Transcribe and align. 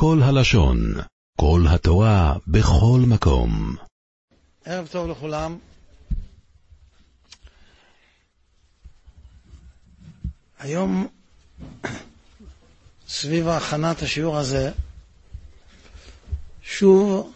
כל 0.00 0.20
הלשון, 0.22 0.94
כל 1.40 1.64
התורה, 1.68 2.34
בכל 2.46 3.00
מקום. 3.06 3.76
ערב 4.64 4.86
טוב 4.86 5.10
לכולם. 5.10 5.58
היום, 10.58 11.06
סביב 13.08 13.48
הכנת 13.48 14.02
השיעור 14.02 14.36
הזה, 14.36 14.70
שוב 16.62 17.32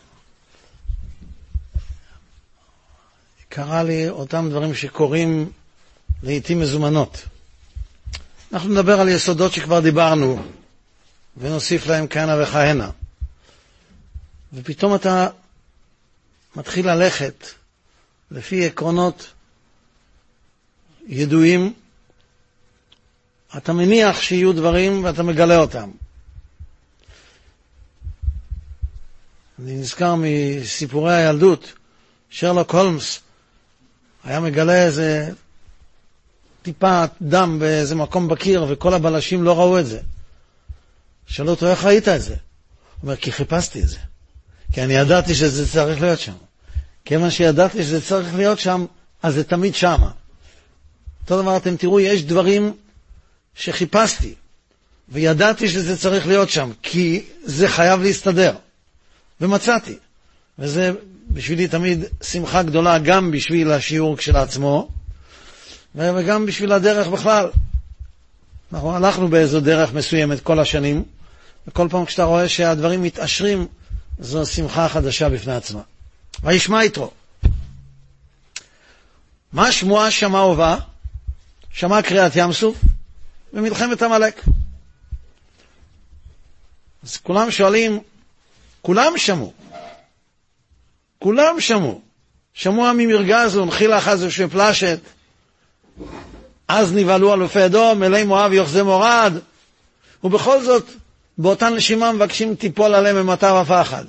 קרה 3.48 3.82
לי 3.82 4.08
אותם 4.08 4.46
דברים 4.50 4.74
שקורים 4.74 5.50
לעיתים 6.22 6.60
מזומנות. 6.60 7.24
אנחנו 8.52 8.68
נדבר 8.68 9.00
על 9.00 9.08
יסודות 9.08 9.52
שכבר 9.52 9.80
דיברנו, 9.80 10.42
ונוסיף 11.36 11.86
להם 11.86 12.06
כהנה 12.10 12.42
וכהנה. 12.42 12.90
ופתאום 14.52 14.94
אתה 14.94 15.28
מתחיל 16.56 16.90
ללכת 16.90 17.46
לפי 18.30 18.66
עקרונות 18.66 19.30
ידועים, 21.06 21.72
אתה 23.56 23.72
מניח 23.72 24.20
שיהיו 24.20 24.52
דברים 24.52 25.04
ואתה 25.04 25.22
מגלה 25.22 25.56
אותם. 25.56 25.90
אני 29.58 29.74
נזכר 29.74 30.14
מסיפורי 30.18 31.14
הילדות, 31.14 31.72
שרלוק 32.30 32.74
הולמס 32.74 33.20
היה 34.24 34.40
מגלה 34.40 34.84
איזה 34.84 35.30
טיפה 36.62 37.04
דם 37.22 37.58
באיזה 37.58 37.94
מקום 37.94 38.28
בקיר 38.28 38.66
וכל 38.68 38.94
הבלשים 38.94 39.42
לא 39.42 39.58
ראו 39.58 39.78
את 39.78 39.86
זה. 39.86 40.00
שאלו 41.32 41.50
אותו, 41.50 41.66
איך 41.66 41.84
ראית 41.84 42.08
את 42.08 42.22
זה? 42.22 42.34
הוא 42.34 42.38
אומר, 43.02 43.16
כי 43.16 43.32
חיפשתי 43.32 43.82
את 43.82 43.88
זה. 43.88 43.98
כי 44.72 44.82
אני 44.82 44.94
ידעתי 44.94 45.34
שזה 45.34 45.68
צריך 45.68 46.00
להיות 46.00 46.20
שם. 46.20 46.32
כיוון 47.04 47.30
שידעתי 47.30 47.82
שזה 47.82 48.00
צריך 48.00 48.34
להיות 48.34 48.58
שם, 48.58 48.86
אז 49.22 49.34
זה 49.34 49.44
תמיד 49.44 49.74
שמה. 49.74 50.10
אותו 51.22 51.42
דבר, 51.42 51.56
אתם 51.56 51.76
תראו, 51.76 52.00
יש 52.00 52.24
דברים 52.24 52.72
שחיפשתי, 53.54 54.34
וידעתי 55.08 55.68
שזה 55.68 55.96
צריך 55.96 56.26
להיות 56.26 56.50
שם, 56.50 56.70
כי 56.82 57.22
זה 57.44 57.68
חייב 57.68 58.00
להסתדר. 58.00 58.54
ומצאתי. 59.40 59.96
וזה 60.58 60.90
בשבילי 61.30 61.68
תמיד 61.68 62.04
שמחה 62.22 62.62
גדולה, 62.62 62.98
גם 62.98 63.30
בשביל 63.30 63.70
השיעור 63.70 64.16
כשלעצמו, 64.16 64.88
וגם 65.94 66.46
בשביל 66.46 66.72
הדרך 66.72 67.06
בכלל. 67.06 67.50
אנחנו 68.72 68.94
הלכנו 68.96 69.28
באיזו 69.28 69.60
דרך 69.60 69.92
מסוימת 69.92 70.40
כל 70.40 70.60
השנים, 70.60 71.04
וכל 71.66 71.88
פעם 71.90 72.04
כשאתה 72.04 72.24
רואה 72.24 72.48
שהדברים 72.48 73.02
מתעשרים, 73.02 73.66
זו 74.18 74.46
שמחה 74.46 74.88
חדשה 74.88 75.28
בפני 75.28 75.54
עצמה. 75.54 75.80
וישמע 76.42 76.84
יתרו. 76.84 77.10
מה 79.52 79.72
שמועה 79.72 80.10
שמע 80.10 80.42
ובא? 80.42 80.78
שמע 81.72 82.02
קריאת 82.02 82.32
ים 82.36 82.52
סוף 82.52 82.76
ומלחמת 83.52 84.02
עמלק. 84.02 84.42
אז 87.02 87.16
כולם 87.16 87.50
שואלים, 87.50 88.00
כולם 88.82 89.18
שמעו. 89.18 89.52
כולם 91.18 91.60
שמעו. 91.60 92.00
שמוע 92.54 92.92
ממרגז 92.92 93.56
ונחילה 93.56 94.00
חזו 94.00 94.30
שפלשת, 94.30 94.98
אז 96.68 96.92
נבהלו 96.92 97.34
אלופי 97.34 97.64
אדום, 97.64 98.00
מלאי 98.00 98.24
מואב 98.24 98.52
יוחזי 98.52 98.82
מורד, 98.82 99.32
ובכל 100.24 100.62
זאת, 100.62 100.86
באותה 101.38 101.68
נשימה 101.70 102.12
מבקשים 102.12 102.54
תיפול 102.54 102.94
עליהם 102.94 103.16
ממטר 103.16 103.56
הפחד. 103.56 104.04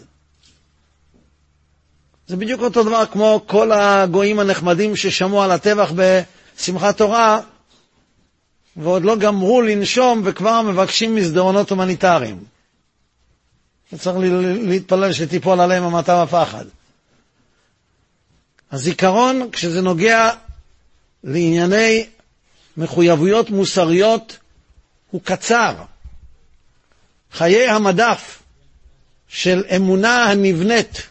זה 2.27 2.35
בדיוק 2.35 2.61
אותו 2.61 2.83
דבר 2.83 3.05
כמו 3.05 3.41
כל 3.47 3.71
הגויים 3.71 4.39
הנחמדים 4.39 4.95
ששמעו 4.95 5.43
על 5.43 5.51
הטבח 5.51 5.91
בשמחת 5.95 6.97
תורה, 6.97 7.41
ועוד 8.75 9.03
לא 9.03 9.15
גמרו 9.15 9.61
לנשום 9.61 10.21
וכבר 10.25 10.61
מבקשים 10.61 11.15
מסדרונות 11.15 11.69
הומניטריים. 11.69 12.43
צריך 13.97 14.15
להתפלל 14.61 15.13
שתיפול 15.13 15.59
עליהם 15.59 15.83
המטר 15.83 16.15
הפחד. 16.15 16.65
הזיכרון, 18.71 19.49
כשזה 19.51 19.81
נוגע 19.81 20.29
לענייני 21.23 22.05
מחויבויות 22.77 23.49
מוסריות, 23.49 24.37
הוא 25.11 25.21
קצר. 25.23 25.75
חיי 27.33 27.69
המדף 27.69 28.43
של 29.27 29.63
אמונה 29.75 30.23
הנבנית 30.23 31.01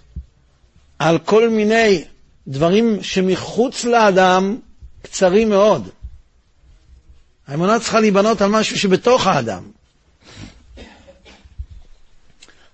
על 0.99 1.19
כל 1.19 1.49
מיני 1.49 2.05
דברים 2.49 3.03
שמחוץ 3.03 3.85
לאדם 3.85 4.59
קצרים 5.03 5.49
מאוד. 5.51 5.89
האמונה 7.47 7.81
צריכה 7.81 8.01
להיבנות 8.01 8.41
על 8.41 8.51
משהו 8.51 8.79
שבתוך 8.79 9.27
האדם. 9.27 9.71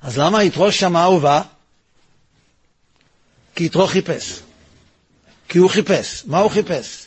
אז 0.03 0.19
למה 0.19 0.44
יתרו 0.44 0.72
שמע 0.72 1.09
ובא? 1.09 1.42
כי 3.54 3.65
יתרו 3.65 3.86
חיפש. 3.86 4.41
כי 5.48 5.59
הוא 5.59 5.70
חיפש. 5.70 6.22
מה 6.26 6.38
הוא 6.38 6.50
חיפש? 6.50 7.06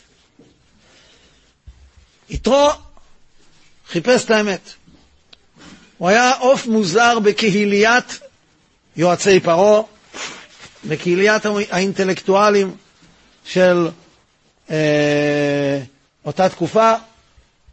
יתרו 2.30 2.70
חיפש 3.88 4.24
את 4.24 4.30
האמת. 4.30 4.60
הוא 6.02 6.08
היה 6.08 6.32
עוף 6.32 6.66
מוזר 6.66 7.18
בקהיליית 7.18 8.20
יועצי 8.96 9.40
פרעה, 9.40 9.82
בקהיליית 10.84 11.42
האינטלקטואלים 11.70 12.76
של 13.44 13.88
אה, 14.70 15.80
אותה 16.24 16.48
תקופה. 16.48 16.94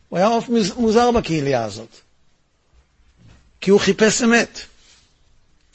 הוא 0.10 0.18
היה 0.18 0.28
עוף 0.28 0.50
מוזר 0.78 1.12
בקהילייה 1.12 1.64
הזאת, 1.64 1.96
כי 3.62 3.72
הוא 3.72 3.80
חיפש 3.80 4.22
אמת. 4.22 4.60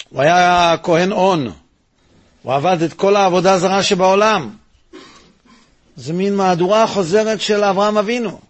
הוא 0.09 0.23
היה 0.23 0.75
כהן 0.83 1.13
און, 1.13 1.53
הוא 2.43 2.53
עבד 2.53 2.83
את 2.83 2.93
כל 2.93 3.17
העבודה 3.17 3.53
הזרה 3.53 3.83
שבעולם. 3.83 4.57
זה 5.97 6.13
מין 6.13 6.37
מהדורה 6.37 6.87
חוזרת 6.87 7.41
של 7.41 7.65
אברהם 7.65 7.99
אבינו. 7.99 8.41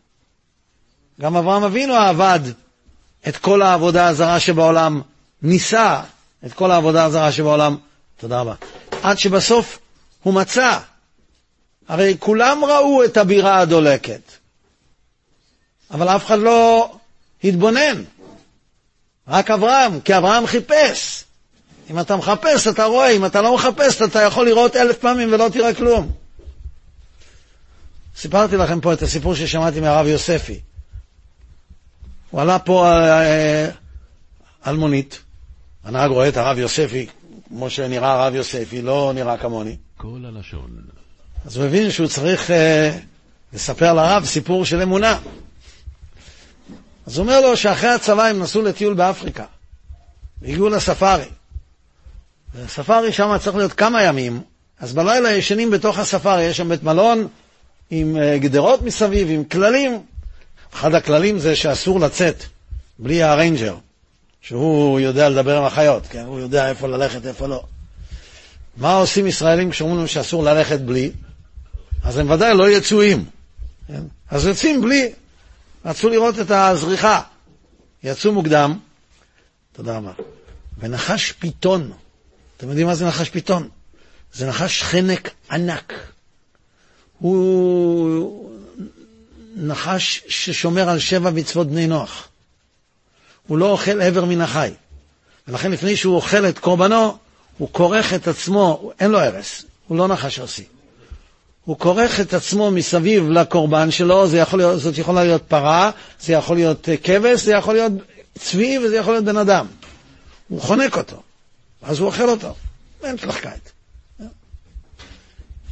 גם 1.21 1.37
אברהם 1.37 1.65
אבינו 1.65 1.95
עבד 1.95 2.41
את 3.29 3.37
כל 3.37 3.63
העבודה 3.63 4.09
הזרה 4.09 4.41
שבעולם, 4.41 5.03
ניסה 5.43 6.03
את 6.47 6.53
כל 6.53 6.71
העבודה 6.71 7.05
הזרה 7.05 7.33
שבעולם, 7.33 7.77
תודה 8.17 8.41
רבה, 8.41 8.55
עד 9.03 9.19
שבסוף 9.19 9.79
הוא 10.23 10.35
מצא. 10.35 10.79
הרי 11.89 12.17
כולם 12.19 12.65
ראו 12.65 13.05
את 13.05 13.17
הבירה 13.17 13.61
הדולקת, 13.61 14.21
אבל 15.91 16.09
אף 16.09 16.27
אחד 16.27 16.39
לא 16.39 16.93
התבונן. 17.45 18.03
רק 19.29 19.51
אברהם, 19.51 20.01
כי 20.01 20.17
אברהם 20.17 20.47
חיפש. 20.47 21.25
אם 21.91 22.01
אתה 22.01 22.17
מחפש, 22.17 22.69
אתה 22.69 22.85
רואה, 22.85 23.11
אם 23.11 23.27
אתה 23.27 23.43
לא 23.43 23.55
מחפש, 23.55 24.03
אתה 24.03 24.23
יכול 24.23 24.47
לראות 24.47 24.77
אלף 24.77 24.99
פעמים 24.99 25.33
ולא 25.33 25.49
תראה 25.53 25.75
כלום. 25.75 26.13
סיפרתי 28.17 28.57
לכם 28.57 28.81
פה 28.81 28.93
את 28.93 29.03
הסיפור 29.03 29.35
ששמעתי 29.35 29.81
מהרב 29.81 30.07
יוספי. 30.07 30.61
הוא 32.35 32.41
עלה 32.41 32.59
פה 32.59 32.89
אה, 32.89 33.69
על 34.63 34.77
מונית, 34.77 35.23
הנהג 35.85 36.11
רואה 36.11 36.29
את 36.29 36.37
הרב 36.37 36.59
יוספי, 36.59 37.07
כמו 37.49 37.71
שנראה 37.71 38.13
הרב 38.13 38.35
יוספי, 38.35 38.83
לא 38.83 39.13
נראה 39.15 39.37
כמוני. 39.37 39.77
כל 39.97 40.21
הלשון. 40.25 40.77
אז 41.47 41.57
הוא 41.57 41.67
הבין 41.67 41.91
שהוא 41.91 42.07
צריך 42.09 42.51
אה, 42.51 42.99
לספר 43.53 43.93
לרב 43.93 44.25
סיפור 44.25 44.65
של 44.65 44.83
אמונה. 44.83 45.19
אז 47.07 47.19
הוא 47.19 47.23
אומר 47.23 47.41
לו 47.41 47.57
שאחרי 47.57 47.91
הצבא 47.91 48.25
הם 48.25 48.39
נסעו 48.39 48.63
לטיול 48.63 48.95
באפריקה, 48.95 49.45
והגיעו 50.43 50.69
לספארי. 50.69 51.29
הספארי 52.65 53.13
שם 53.13 53.37
צריך 53.41 53.57
להיות 53.57 53.73
כמה 53.73 54.03
ימים, 54.03 54.43
אז 54.81 54.93
בלילה 54.93 55.33
ישנים 55.33 55.71
בתוך 55.71 55.99
הספארי, 55.99 56.43
יש 56.43 56.57
שם 56.57 56.69
בית 56.69 56.83
מלון 56.83 57.29
עם 57.91 58.17
אה, 58.17 58.39
גדרות 58.39 58.83
מסביב, 58.83 59.29
עם 59.31 59.45
כללים. 59.45 60.03
אחד 60.75 60.95
הכללים 60.95 61.39
זה 61.39 61.57
שאסור 61.57 62.01
לצאת 62.01 62.45
בלי 62.99 63.23
ה 63.23 63.29
ranger, 63.30 63.77
שהוא 64.41 65.01
יודע 65.01 65.29
לדבר 65.29 65.59
עם 65.59 65.65
החיות, 65.65 66.07
כן? 66.07 66.25
הוא 66.27 66.41
יודע 66.41 66.69
איפה 66.69 66.89
ללכת, 66.89 67.27
איפה 67.27 67.47
לא. 67.47 67.63
מה 68.77 68.95
עושים 68.95 69.27
ישראלים 69.27 69.71
כשאומרים 69.71 69.99
להם 69.99 70.07
שאסור 70.07 70.45
ללכת 70.45 70.81
בלי? 70.81 71.13
אז 72.05 72.19
הם 72.19 72.31
ודאי 72.31 72.55
לא 72.55 72.71
יוצאים. 72.71 73.25
כן? 73.89 74.03
אז 74.31 74.47
יוצאים 74.47 74.83
בלי. 74.83 75.13
רצו 75.85 76.09
לראות 76.09 76.39
את 76.39 76.51
הזריחה. 76.51 77.21
יצאו 78.03 78.33
מוקדם, 78.33 78.79
תודה 79.73 79.97
רבה, 79.97 80.13
ונחש 80.79 81.33
פיתון. 81.33 81.93
אתם 82.57 82.69
יודעים 82.69 82.87
מה 82.87 82.95
זה 82.95 83.07
נחש 83.07 83.29
פיתון? 83.29 83.69
זה 84.33 84.47
נחש 84.47 84.83
חנק 84.83 85.31
ענק. 85.51 85.93
הוא 87.19 88.54
נחש 89.57 90.23
ששומר 90.29 90.89
על 90.89 90.99
שבע 90.99 91.31
מצוות 91.31 91.67
בני 91.67 91.87
נוח. 91.87 92.29
הוא 93.47 93.59
לא 93.59 93.71
אוכל 93.71 94.01
עבר 94.01 94.25
מן 94.25 94.41
החי. 94.41 94.71
ולכן 95.49 95.71
לפני 95.71 95.97
שהוא 95.97 96.17
אוכל 96.17 96.49
את 96.49 96.59
קורבנו, 96.59 97.17
הוא 97.59 97.69
כורך 97.73 98.15
את 98.15 98.29
עצמו, 98.29 98.93
אין 99.01 99.11
לו 99.11 99.21
הרס, 99.21 99.65
הוא 99.89 99.99
לא 99.99 100.09
נחש 100.09 100.39
ארסי. 100.39 100.65
הוא 101.65 101.79
כורך 101.79 102.21
את 102.21 102.35
עצמו 102.35 102.71
מסביב 102.71 103.29
לקורבן 103.31 103.91
שלו, 103.91 104.27
זה 104.29 104.39
יכול 104.39 104.59
להיות, 104.59 104.81
זאת 104.81 104.99
יכולה 104.99 105.25
להיות 105.25 105.43
פרה, 105.43 105.91
זה 106.21 106.33
יכול 106.33 106.57
להיות 106.57 106.89
אה, 106.89 106.97
כבש, 106.97 107.41
זה 107.41 107.53
יכול 107.53 107.75
להיות 107.75 107.93
צבי 108.39 108.79
וזה 108.79 108.97
יכול 108.97 109.13
להיות 109.13 109.25
בן 109.25 109.37
אדם. 109.37 109.67
הוא 110.49 110.61
חונק 110.61 110.97
אותו, 110.97 111.23
אז 111.83 111.99
הוא 111.99 112.07
אוכל 112.07 112.29
אותו, 112.29 112.55
אין 113.05 113.19
שלחקייט. 113.19 113.69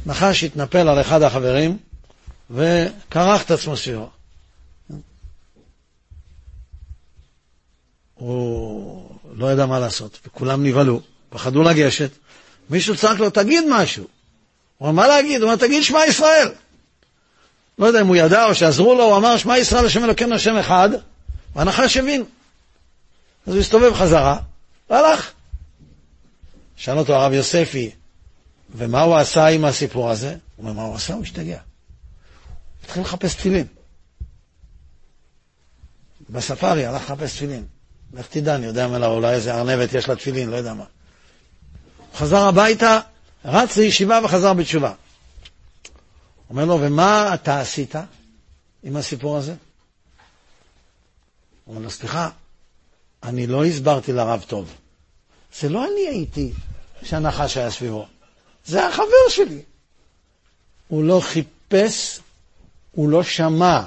נחש 0.05 0.43
התנפל 0.43 0.87
על 0.87 1.01
אחד 1.01 1.21
החברים 1.21 1.77
וכרך 2.53 3.41
את 3.45 3.51
עצמו 3.51 3.77
סביבו. 3.77 4.09
הוא 8.13 9.09
לא 9.33 9.51
ידע 9.51 9.65
מה 9.65 9.79
לעשות, 9.79 10.19
וכולם 10.27 10.65
נבהלו, 10.65 11.01
פחדו 11.29 11.63
לגשת. 11.63 12.11
מישהו 12.69 12.95
צעק 12.95 13.19
לו, 13.19 13.29
תגיד 13.29 13.63
משהו. 13.69 14.07
הוא 14.77 14.89
אמר, 14.89 15.01
מה 15.01 15.07
להגיד? 15.07 15.41
הוא 15.41 15.49
אמר, 15.49 15.55
תגיד 15.55 15.83
שמע 15.83 16.05
ישראל. 16.07 16.51
לא 17.79 17.85
יודע 17.85 18.01
אם 18.01 18.07
הוא 18.07 18.15
ידע 18.15 18.45
או 18.45 18.55
שעזרו 18.55 18.95
לו, 18.95 19.03
הוא 19.03 19.17
אמר, 19.17 19.37
שמע 19.37 19.57
ישראל, 19.57 19.85
השם 19.85 20.03
אלוקינו, 20.03 20.35
השם 20.35 20.57
אחד, 20.57 20.89
והנחש 21.55 21.97
הבין. 21.97 22.23
אז 23.47 23.53
הוא 23.53 23.61
הסתובב 23.61 23.93
חזרה, 23.93 24.37
והלך. 24.89 25.31
שאל 26.75 26.97
אותו 26.97 27.15
הרב 27.15 27.33
יוספי, 27.33 27.91
ומה 28.75 29.01
הוא 29.01 29.15
עשה 29.15 29.47
עם 29.47 29.65
הסיפור 29.65 30.09
הזה? 30.09 30.29
הוא 30.29 30.37
אומר, 30.69 30.73
מה 30.73 30.87
הוא 30.87 30.95
עשה? 30.95 31.13
הוא 31.13 31.23
השתגע. 31.23 31.59
התחיל 32.83 33.01
לחפש 33.01 33.35
תפילין. 33.35 33.67
בספארי 36.29 36.85
הלך 36.85 37.01
לחפש 37.01 37.35
תפילין. 37.35 37.65
לך 38.13 38.27
תדע, 38.27 38.55
אני 38.55 38.65
יודע 38.65 38.87
מה, 38.87 39.07
אולי 39.07 39.33
איזה 39.33 39.55
ארנבת 39.55 39.93
יש 39.93 40.09
לה 40.09 40.15
תפילין, 40.15 40.49
לא 40.49 40.55
יודע 40.55 40.73
מה. 40.73 40.83
הוא 41.97 42.17
חזר 42.17 42.41
הביתה, 42.47 42.99
רץ 43.45 43.77
לישיבה 43.77 44.19
וחזר 44.23 44.53
בתשובה. 44.53 44.93
אומר 46.49 46.65
לו, 46.65 46.79
ומה 46.81 47.33
אתה 47.33 47.59
עשית 47.59 47.95
עם 48.83 48.97
הסיפור 48.97 49.37
הזה? 49.37 49.55
הוא 51.65 51.75
אומר 51.75 51.85
לו, 51.85 51.91
סליחה, 51.91 52.29
אני 53.23 53.47
לא 53.47 53.65
הסברתי 53.65 54.13
לרב 54.13 54.45
טוב. 54.47 54.73
זה 55.59 55.69
לא 55.69 55.85
אני 55.85 56.07
הייתי 56.07 56.53
שהנחש 57.03 57.57
היה 57.57 57.71
סביבו, 57.71 58.07
זה 58.65 58.87
החבר 58.87 59.29
שלי. 59.29 59.61
הוא 60.87 61.03
לא 61.03 61.21
חיפש, 61.23 62.19
הוא 62.93 63.09
לא 63.09 63.23
שמע. 63.23 63.81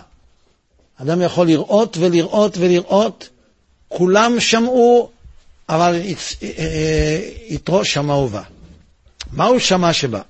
אדם 1.03 1.23
יכול 1.23 1.47
לראות 1.47 1.97
ולראות 2.01 2.57
ולראות, 2.59 3.29
כולם 3.89 4.41
שמעו, 4.41 5.11
אבל 5.69 6.01
יתרו 7.49 7.85
שמע 7.85 8.15
ובא. 8.15 8.43
מה 9.33 9.45
הוא 9.45 9.59
שמע 9.59 9.93
שבא? 9.93 10.21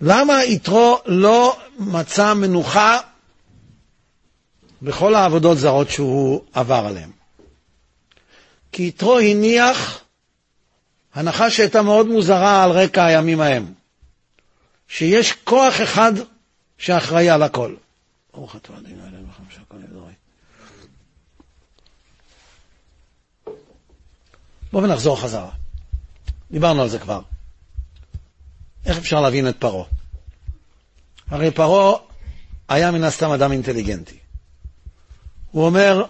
למה 0.00 0.44
יתרו 0.44 0.98
לא 1.06 1.56
מצא 1.78 2.34
מנוחה 2.34 2.98
בכל 4.82 5.14
העבודות 5.14 5.58
זרות 5.58 5.90
שהוא 5.90 6.42
עבר 6.52 6.84
עליהן? 6.86 7.10
כי 8.72 8.82
יתרו 8.82 9.18
הניח 9.18 10.00
הנחה 11.14 11.50
שהייתה 11.50 11.82
מאוד 11.82 12.06
מוזרה 12.06 12.64
על 12.64 12.70
רקע 12.70 13.04
הימים 13.04 13.40
ההם, 13.40 13.72
שיש 14.88 15.32
כוח 15.32 15.80
אחד 15.82 16.12
שאחראי 16.82 17.30
על 17.30 17.42
הכל. 17.42 17.74
ברוך 18.34 18.56
אתה 18.56 18.72
אדינו 18.78 19.02
אלינו 19.02 19.28
וחמשו 19.28 19.60
הכל 19.60 19.76
ידורי. 19.84 20.12
בואו 24.72 24.84
ונחזור 24.84 25.20
חזרה. 25.20 25.50
דיברנו 26.50 26.82
על 26.82 26.88
זה 26.88 26.98
כבר. 26.98 27.20
איך 28.86 28.98
אפשר 28.98 29.20
להבין 29.20 29.48
את 29.48 29.56
פרעה? 29.58 29.84
הרי 31.30 31.50
פרעה 31.50 31.98
היה 32.68 32.90
מן 32.90 33.04
הסתם 33.04 33.30
אדם 33.30 33.52
אינטליגנטי. 33.52 34.18
הוא 35.50 35.66
אומר, 35.66 36.04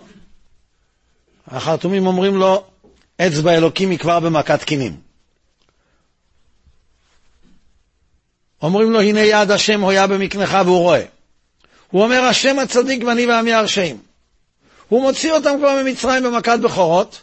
החרטומים 1.46 2.06
אומרים 2.06 2.36
לו, 2.36 2.64
אצבע 3.16 3.54
אלוקים 3.54 3.90
היא 3.90 3.98
כבר 3.98 4.20
במכת 4.20 4.62
קינים. 4.62 5.00
אומרים 8.62 8.92
לו, 8.92 9.00
הנה 9.00 9.20
יד 9.20 9.50
השם 9.50 9.80
הויה 9.80 10.06
במקנך 10.06 10.58
והוא 10.64 10.78
רואה. 10.78 11.04
הוא 11.90 12.02
אומר, 12.02 12.20
השם 12.20 12.58
הצדיק 12.58 13.04
ואני 13.04 13.26
ועמי 13.26 13.52
הרשעים. 13.52 14.02
הוא 14.88 15.02
מוציא 15.02 15.32
אותם 15.32 15.50
כבר 15.58 15.82
ממצרים 15.82 16.22
במכת 16.22 16.58
בכורות, 16.62 17.22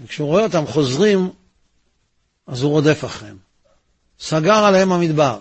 וכשהוא 0.00 0.28
רואה 0.28 0.42
אותם 0.42 0.66
חוזרים, 0.66 1.30
אז 2.46 2.62
הוא 2.62 2.70
רודף 2.70 3.04
אחריהם. 3.04 3.36
סגר 4.20 4.64
עליהם 4.64 4.92
המדבר, 4.92 5.38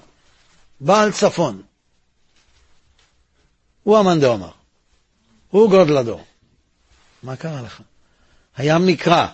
בעל 0.80 1.12
צפון. 1.12 1.62
הוא 3.84 3.98
המאן 3.98 4.20
דאמר, 4.20 4.50
הוא 5.50 5.70
גודל 5.70 5.98
הדור. 5.98 6.24
מה 7.24 7.36
קרה 7.36 7.62
לך? 7.62 7.82
הים 8.58 8.86
נקרע. 8.86 9.28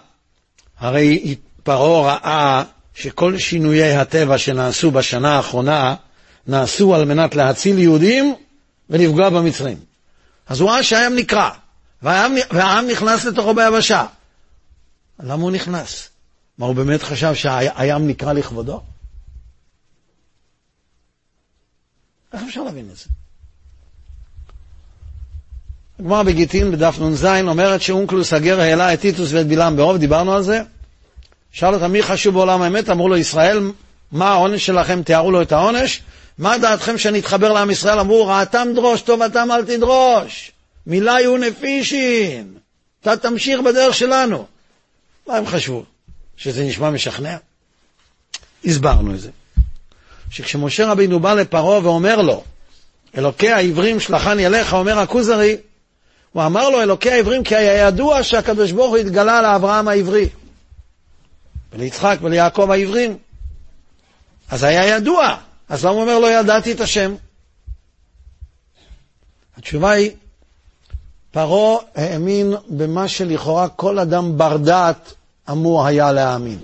הרי 0.78 1.36
פרעה 1.64 2.18
ראה 2.18 2.64
שכל 2.94 3.38
שינויי 3.38 3.96
הטבע 3.96 4.38
שנעשו 4.38 4.92
בשנה 4.92 5.36
האחרונה 5.36 5.96
נעשו 6.48 6.96
על 6.96 7.06
מנת 7.06 7.36
להציל 7.36 7.80
יהודים 7.80 8.36
ולפגוע 8.90 9.30
במצרים. 9.30 9.78
אז 10.48 10.60
הוא 10.60 10.70
ראה 10.70 10.84
שהים 10.84 11.16
נקרע, 11.16 11.50
והעם, 12.02 12.36
והעם 12.52 12.88
נכנס 12.88 13.26
לתוכו 13.26 13.54
ביבשה. 13.54 14.06
למה 15.20 15.44
הוא 15.44 15.52
נכנס? 15.52 16.10
מה, 16.58 16.66
הוא 16.66 16.76
באמת 16.76 17.04
חשב 17.04 17.34
שהים 17.36 18.08
נקרע 18.08 18.34
לכבודו? 18.34 18.82
איך 22.34 22.42
אפשר 22.48 22.64
להבין 22.64 22.90
את 22.92 22.98
זה? 22.98 23.06
הגמרא 26.00 26.24
בגיטין 26.24 26.72
בדף 26.72 27.00
נ"ז 27.00 27.26
אומרת 27.26 27.82
שאונקלוס 27.82 28.34
הגר 28.34 28.60
העלה 28.60 28.94
את 28.94 29.00
טיטוס 29.00 29.32
ואת 29.32 29.48
בלעם 29.48 29.78
ברוב, 29.78 29.98
דיברנו 29.98 30.34
על 30.34 30.44
זה. 30.44 30.62
שאל 31.52 31.74
אותם 31.74 31.92
מי 31.92 32.04
חשוב 32.04 32.34
בעולם 32.34 32.62
האמת, 32.62 32.90
אמרו 32.90 33.10
לו 33.10 33.18
ישראל, 33.18 33.72
מה 34.12 34.30
העונש 34.32 34.66
שלכם, 34.66 35.04
תיארו 35.04 35.32
לו 35.32 35.42
את 35.42 35.52
העונש. 35.52 36.02
מה 36.38 36.58
דעתכם 36.58 36.98
שאני 36.98 37.20
אתחבר 37.20 37.54
לעם 37.54 37.72
ישראל? 37.72 38.00
אמרו 38.00 38.28
רעתם 38.28 38.68
דרוש, 38.76 39.02
טובתם 39.02 39.50
אל 39.52 39.66
תדרוש. 39.66 40.52
מילה 40.88 41.12
יהיו 41.12 41.38
נפישין. 41.38 42.54
אתה 43.02 43.18
תמשיך 43.18 43.60
בדרך 43.60 43.96
שלנו. 43.96 44.46
מה 45.28 45.38
הם 45.38 45.46
חשבו? 45.46 45.84
שזה 46.38 46.64
נשמע 46.64 46.90
משכנע? 46.90 47.38
הסברנו 48.66 49.14
את 49.16 49.20
זה. 49.20 49.30
שכשמשה 50.32 50.92
רבינו 50.92 51.20
בא 51.20 51.34
לפרעה 51.34 51.80
ואומר 51.84 52.22
לו, 52.22 52.44
אלוקי 53.18 53.52
העברים 53.52 54.00
שלחני 54.00 54.46
אליך, 54.46 54.74
אומר 54.74 55.00
הכוזרי, 55.00 55.58
הוא 56.32 56.46
אמר 56.46 56.70
לו, 56.70 56.82
אלוקי 56.82 57.12
העברים, 57.12 57.44
כי 57.44 57.56
היה 57.56 57.88
ידוע 57.88 58.24
שהקדוש 58.24 58.72
ברוך 58.72 58.90
הוא 58.90 58.98
התגלה 58.98 59.42
לאברהם 59.42 59.88
העברי, 59.88 60.30
וליצחק 61.74 62.18
וליעקב 62.22 62.72
העברים. 62.72 63.18
אז 64.50 64.64
היה 64.64 64.88
ידוע, 64.88 65.38
אז 65.70 65.86
למה 65.86 65.94
הוא 65.94 66.02
אומר, 66.02 66.20
לא 66.20 66.32
ידעתי 66.32 66.72
את 66.72 66.82
השם? 66.82 67.16
התשובה 69.58 69.92
היא, 69.92 70.12
פרעה 71.32 71.80
האמין 71.96 72.54
במה 72.68 73.08
שלכאורה 73.08 73.70
כל 73.70 74.00
אדם 74.00 74.38
בר 74.38 74.58
דעת 74.58 75.14
אמור 75.52 75.86
היה 75.86 76.12
להאמין, 76.12 76.60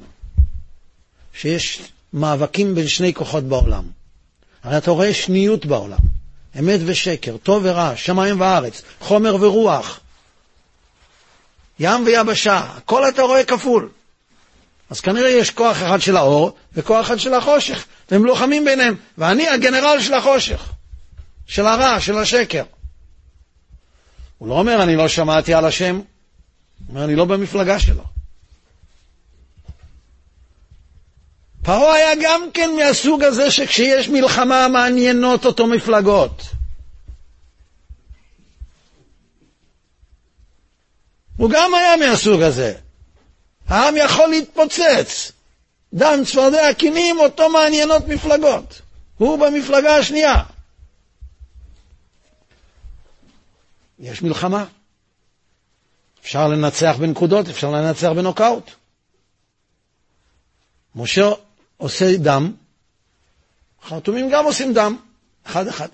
שיש 1.34 1.82
מאבקים 2.14 2.76
בין 2.76 2.88
שני 2.88 3.14
כוחות 3.14 3.44
בעולם. 3.44 3.84
הרי 4.64 4.78
אתה 4.78 4.92
רואה 4.92 5.14
שניות 5.14 5.66
בעולם. 5.66 6.00
אמת 6.60 6.80
ושקר, 6.86 7.38
טוב 7.38 7.62
ורע, 7.66 7.96
שמיים 7.96 8.42
וארץ, 8.42 8.82
חומר 9.00 9.36
ורוח, 9.36 10.00
ים 11.80 12.06
ויבשה, 12.06 12.58
הכל 12.58 13.10
אתה 13.10 13.22
רואה 13.22 13.44
כפול. 13.44 13.90
אז 14.90 15.02
כנראה 15.02 15.30
יש 15.30 15.52
כוח 15.52 15.78
אחד 15.78 16.02
של 16.02 16.18
האור 16.18 16.52
וכוח 16.74 17.06
אחד 17.06 17.18
של 17.18 17.34
החושך, 17.34 17.86
והם 18.12 18.26
לוחמים 18.26 18.66
ביניהם, 18.66 18.96
ואני 19.18 19.48
הגנרל 19.48 20.02
של 20.02 20.14
החושך, 20.14 20.72
של 21.48 21.66
הרע, 21.66 22.00
של 22.00 22.18
השקר. 22.18 22.64
הוא 24.38 24.48
לא 24.48 24.54
אומר, 24.54 24.84
אני 24.84 24.96
לא 24.96 25.08
שמעתי 25.08 25.54
על 25.54 25.66
השם, 25.66 25.96
הוא 25.96 26.04
אומר, 26.90 27.04
אני 27.04 27.16
לא 27.16 27.26
במפלגה 27.26 27.80
שלו. 27.80 28.04
פרעה 31.64 31.94
היה 31.94 32.12
גם 32.22 32.42
כן 32.54 32.70
מהסוג 32.80 33.24
הזה 33.24 33.52
שכשיש 33.52 34.10
מלחמה 34.10 34.68
מעניינות 34.68 35.46
אותו 35.46 35.68
מפלגות. 35.68 36.42
הוא 41.38 41.50
גם 41.50 41.74
היה 41.74 41.98
מהסוג 41.98 42.42
הזה. 42.42 42.74
העם 43.68 43.96
יכול 43.98 44.30
להתפוצץ. 44.30 45.32
דם 45.94 46.20
צפרדע 46.26 46.74
קינים, 46.74 47.20
אותו 47.20 47.50
מעניינות 47.50 48.08
מפלגות. 48.08 48.82
הוא 49.18 49.40
במפלגה 49.40 49.96
השנייה. 49.96 50.44
יש 54.00 54.22
מלחמה. 54.22 54.66
אפשר 56.22 56.48
לנצח 56.48 56.96
בנקודות, 57.00 57.50
אפשר 57.50 57.72
לנצח 57.72 58.10
בנוקאוט. 58.16 58.72
משה 60.96 61.30
עושה 61.78 62.18
דם, 62.18 62.54
חרטומים 63.84 64.30
גם 64.32 64.46
עושים 64.46 64.74
דם, 64.74 64.98
אחד 65.46 65.68
אחד. 65.68 65.88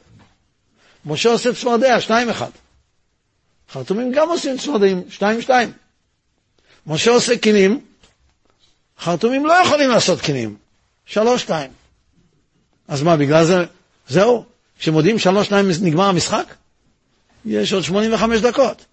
משה 1.06 1.30
עושה 1.30 1.54
צפרדע, 1.54 2.02
שניים 2.02 2.30
אחד. 2.30 2.50
חרטומים 3.70 4.12
גם 4.12 4.30
עושים 4.30 4.58
צפרדעים, 4.58 5.04
שתיים 5.10 5.42
שתיים. 5.42 5.74
משה 6.88 7.12
עושה 7.12 7.38
קינים, 7.38 7.80
חרטומים 9.00 9.46
לא 9.46 9.54
יכולים 9.54 9.90
לעשות 9.90 10.22
קינים, 10.22 10.56
שלוש 11.06 11.42
שתיים. 11.42 11.72
אז 12.88 13.02
מה, 13.02 13.18
בגלל 13.18 13.46
זה, 13.46 13.66
זהו? 14.08 14.46
כשמודיעים 14.80 15.20
שלוש 15.20 15.46
שתיים 15.46 15.70
נגמר 15.82 16.04
המשחק? 16.04 16.46
יש 17.46 17.74
עוד 17.74 17.84
85 17.84 18.42
דקות. 18.42 18.86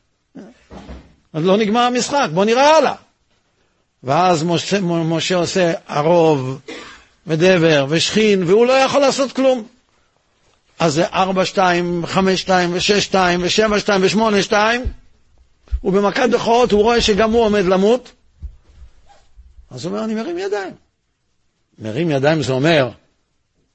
עוד 1.32 1.44
לא 1.44 1.56
נגמר 1.56 1.80
המשחק, 1.80 2.28
בוא 2.34 2.44
נראה 2.44 2.76
הלאה. 2.76 2.94
ואז 4.02 4.44
משה, 4.44 4.80
משה 4.80 5.36
עושה 5.36 5.72
ערוב 5.88 6.60
ודבר 7.26 7.86
ושכין, 7.88 8.42
והוא 8.42 8.66
לא 8.66 8.72
יכול 8.72 9.00
לעשות 9.00 9.32
כלום. 9.32 9.66
אז 10.78 10.94
זה 10.94 11.06
4, 11.06 11.44
2, 11.44 12.06
5, 12.06 12.40
2, 12.40 12.72
ו-6, 12.72 13.00
2, 13.00 13.42
ו-7, 13.42 13.78
2, 13.78 14.02
ו-8, 14.02 14.42
2, 14.42 14.84
ובמכת 15.84 16.28
בכורות 16.32 16.72
הוא 16.72 16.82
רואה 16.82 17.00
שגם 17.00 17.32
הוא 17.32 17.44
עומד 17.44 17.64
למות, 17.64 18.12
אז 19.70 19.84
הוא 19.84 19.92
אומר, 19.92 20.04
אני 20.04 20.14
מרים 20.14 20.38
ידיים. 20.38 20.74
מרים 21.78 22.10
ידיים 22.10 22.42
זה 22.42 22.52
אומר 22.52 22.90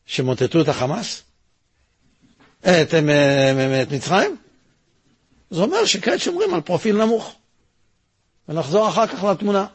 שמוטטו 0.06 0.62
את 0.62 0.68
החמאס? 0.68 1.24
את, 2.62 2.68
את, 2.68 2.94
את 3.82 3.92
מצרים? 3.92 4.38
זה 5.52 5.62
אומר 5.62 5.86
שכעת 5.86 6.20
שומרים 6.20 6.54
על 6.54 6.62
פרופיל 6.62 6.98
נמוך. 6.98 7.36
ונחזור 8.50 8.90
אחר 8.90 9.08
כך 9.08 9.24
לתמונה. 9.24 9.66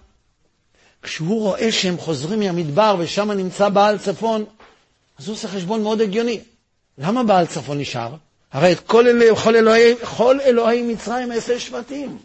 כשהוא 1.03 1.41
רואה 1.41 1.73
שהם 1.73 1.99
חוזרים 1.99 2.41
מהמדבר 2.41 2.97
ושם 2.99 3.31
נמצא 3.31 3.69
בעל 3.69 3.99
צפון, 3.99 4.45
אז 5.19 5.29
הוא 5.29 5.35
עושה 5.35 5.49
חשבון 5.49 5.83
מאוד 5.83 6.01
הגיוני. 6.01 6.41
למה 6.99 7.25
בעל 7.25 7.47
צפון 7.47 7.79
נשאר? 7.79 8.15
הרי 8.53 8.73
את 8.73 8.81
כל, 8.81 9.07
אלה, 9.07 9.37
כל, 9.37 9.57
אלוהי, 9.57 9.95
כל 10.17 10.41
אלוהי 10.41 10.83
מצרים 10.83 11.33
עשר 11.33 11.59
שבטים. 11.59 12.19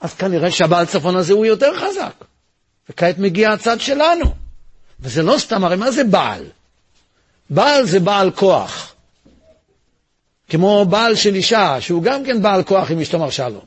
אז 0.00 0.14
כנראה 0.14 0.50
שהבעל 0.50 0.86
צפון 0.86 1.16
הזה 1.16 1.32
הוא 1.32 1.46
יותר 1.46 1.76
חזק. 1.76 2.24
וכעת 2.88 3.18
מגיע 3.18 3.52
הצד 3.52 3.80
שלנו. 3.80 4.34
וזה 5.00 5.22
לא 5.22 5.38
סתם, 5.38 5.64
הרי 5.64 5.76
מה 5.76 5.90
זה 5.90 6.04
בעל? 6.04 6.46
בעל 7.50 7.86
זה 7.86 8.00
בעל 8.00 8.30
כוח. 8.30 8.94
כמו 10.48 10.84
בעל 10.84 11.14
של 11.16 11.34
אישה, 11.34 11.80
שהוא 11.80 12.02
גם 12.02 12.24
כן 12.24 12.42
בעל 12.42 12.62
כוח 12.62 12.90
אם 12.90 13.00
אשתו 13.00 13.18
מרשה 13.18 13.48
לו. 13.48 13.60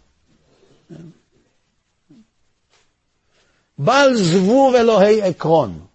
בעל 3.78 4.16
זבוב 4.16 4.76
אלוהי 4.76 5.22
עקרון. 5.22 5.86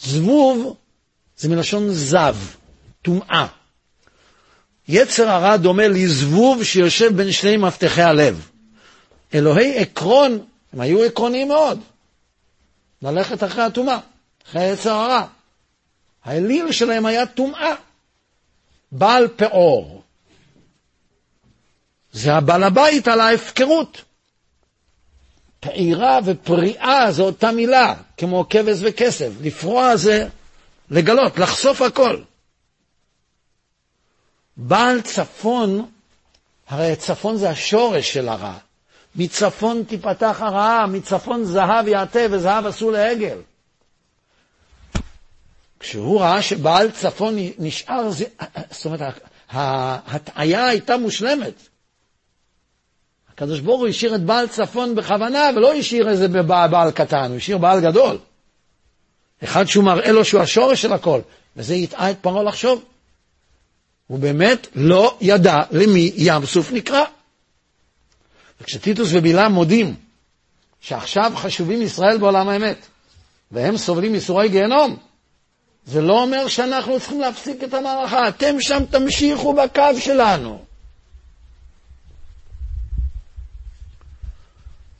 זבוב 0.00 0.76
זה 1.36 1.48
מלשון 1.48 1.88
זב, 1.90 2.36
טומאה. 3.02 3.46
יצר 4.92 5.28
הרע 5.28 5.56
דומה 5.56 5.88
לזבוב 5.88 6.64
שיושב 6.64 7.16
בין 7.16 7.32
שני 7.32 7.56
מפתחי 7.56 8.02
הלב. 8.02 8.48
אלוהי 9.34 9.78
עקרון, 9.78 10.38
הם 10.72 10.80
היו 10.80 11.04
עקרוניים 11.04 11.48
מאוד. 11.48 11.80
ללכת 13.02 13.44
אחרי 13.44 13.62
הטומאה, 13.62 13.98
אחרי 14.46 14.64
יצר 14.64 14.90
הרע. 14.90 15.26
האליל 16.24 16.72
שלהם 16.72 17.06
היה 17.06 17.26
טומאה. 17.26 17.74
בעל 18.92 19.28
פאור. 19.28 20.02
זה 22.12 22.34
הבעל 22.34 22.62
הבית 22.62 23.08
על 23.08 23.20
ההפקרות. 23.20 24.02
פעירה 25.60 26.18
ופריאה 26.24 27.12
זה 27.12 27.22
אותה 27.22 27.52
מילה, 27.52 27.94
כמו 28.16 28.44
כבש 28.50 28.78
וכסף. 28.80 29.30
לפרוע 29.42 29.96
זה 29.96 30.28
לגלות, 30.90 31.38
לחשוף 31.38 31.82
הכל. 31.82 32.20
בעל 34.56 35.00
צפון, 35.00 35.86
הרי 36.68 36.96
צפון 36.96 37.36
זה 37.36 37.50
השורש 37.50 38.12
של 38.12 38.28
הרע. 38.28 38.54
מצפון 39.16 39.82
תיפתח 39.88 40.36
הרעה, 40.40 40.86
מצפון 40.86 41.44
זהב 41.44 41.88
יעטה 41.88 42.20
וזהב 42.30 42.66
עשו 42.66 42.90
לעגל. 42.90 43.38
כשהוא 45.80 46.20
ראה 46.20 46.42
שבעל 46.42 46.90
צפון 46.90 47.34
נשאר, 47.58 48.10
זאת 48.70 48.84
אומרת, 48.84 49.00
ההטעיה 49.50 50.66
הייתה 50.66 50.96
מושלמת. 50.96 51.54
הקדוש 53.32 53.60
ברוך 53.60 53.80
הוא 53.80 53.88
השאיר 53.88 54.14
את 54.14 54.20
בעל 54.20 54.48
צפון 54.48 54.94
בכוונה, 54.94 55.50
ולא 55.56 55.74
השאיר 55.74 56.08
איזה 56.08 56.28
בעל 56.28 56.90
קטן, 56.90 57.26
הוא 57.28 57.36
השאיר 57.36 57.58
בעל 57.58 57.80
גדול. 57.80 58.18
אחד 59.44 59.64
שהוא 59.66 59.84
מראה 59.84 60.12
לו 60.12 60.24
שהוא 60.24 60.40
השורש 60.40 60.82
של 60.82 60.92
הכל, 60.92 61.20
וזה 61.56 61.74
יטעה 61.74 62.10
את 62.10 62.16
פרעה 62.20 62.42
לחשוב. 62.42 62.84
הוא 64.10 64.18
באמת 64.18 64.66
לא 64.74 65.16
ידע 65.20 65.56
למי 65.70 66.12
ים 66.16 66.46
סוף 66.46 66.72
נקרא. 66.72 67.04
וכשטיטוס 68.60 69.08
ובלעם 69.12 69.52
מודים 69.52 69.94
שעכשיו 70.80 71.32
חשובים 71.36 71.82
ישראל 71.82 72.18
בעולם 72.18 72.48
האמת, 72.48 72.76
והם 73.50 73.76
סובלים 73.76 74.14
ייסורי 74.14 74.48
גיהנום, 74.48 74.96
זה 75.86 76.00
לא 76.00 76.22
אומר 76.22 76.48
שאנחנו 76.48 77.00
צריכים 77.00 77.20
להפסיק 77.20 77.64
את 77.64 77.74
המערכה. 77.74 78.28
אתם 78.28 78.60
שם 78.60 78.82
תמשיכו 78.90 79.54
בקו 79.54 80.00
שלנו. 80.00 80.64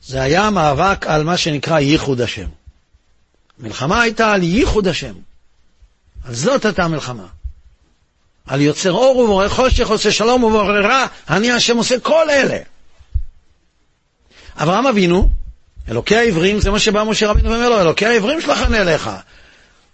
זה 0.01 0.21
היה 0.21 0.49
מאבק 0.49 1.05
על 1.07 1.23
מה 1.23 1.37
שנקרא 1.37 1.79
ייחוד 1.79 2.21
השם. 2.21 2.47
המלחמה 3.59 4.01
הייתה 4.01 4.31
על 4.31 4.43
ייחוד 4.43 4.87
השם. 4.87 5.13
על 6.25 6.35
זאת 6.35 6.65
הייתה 6.65 6.83
המלחמה. 6.83 7.27
על 8.51 8.61
יוצר 8.61 8.91
אור 8.91 9.17
ובורא 9.17 9.47
חושך, 9.47 9.89
עושה 9.89 10.11
שלום 10.11 10.43
ובורא 10.43 10.79
רע, 10.79 11.05
אני 11.29 11.51
השם 11.51 11.77
עושה 11.77 11.99
כל 11.99 12.29
אלה. 12.29 12.57
אברהם 14.57 14.87
אבינו, 14.87 15.29
אלוקי 15.89 16.15
העברים, 16.15 16.59
זה 16.59 16.71
מה 16.71 16.79
שבא 16.79 17.03
משה 17.03 17.29
רבינו 17.29 17.49
ואומר 17.49 17.69
לו, 17.69 17.81
אלוקי 17.81 18.05
העברים 18.05 18.41
שלכם 18.41 18.73
אליך. 18.73 19.09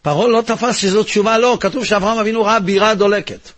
פרעה 0.02 0.28
לא 0.28 0.42
תפס 0.42 0.78
שזו 0.78 1.04
תשובה 1.04 1.38
לא, 1.38 1.58
כתוב 1.60 1.86
שאברהם 1.86 2.18
אבינו 2.18 2.44
ראה 2.44 2.60
בירה 2.60 2.96
דולקת. 2.96 3.50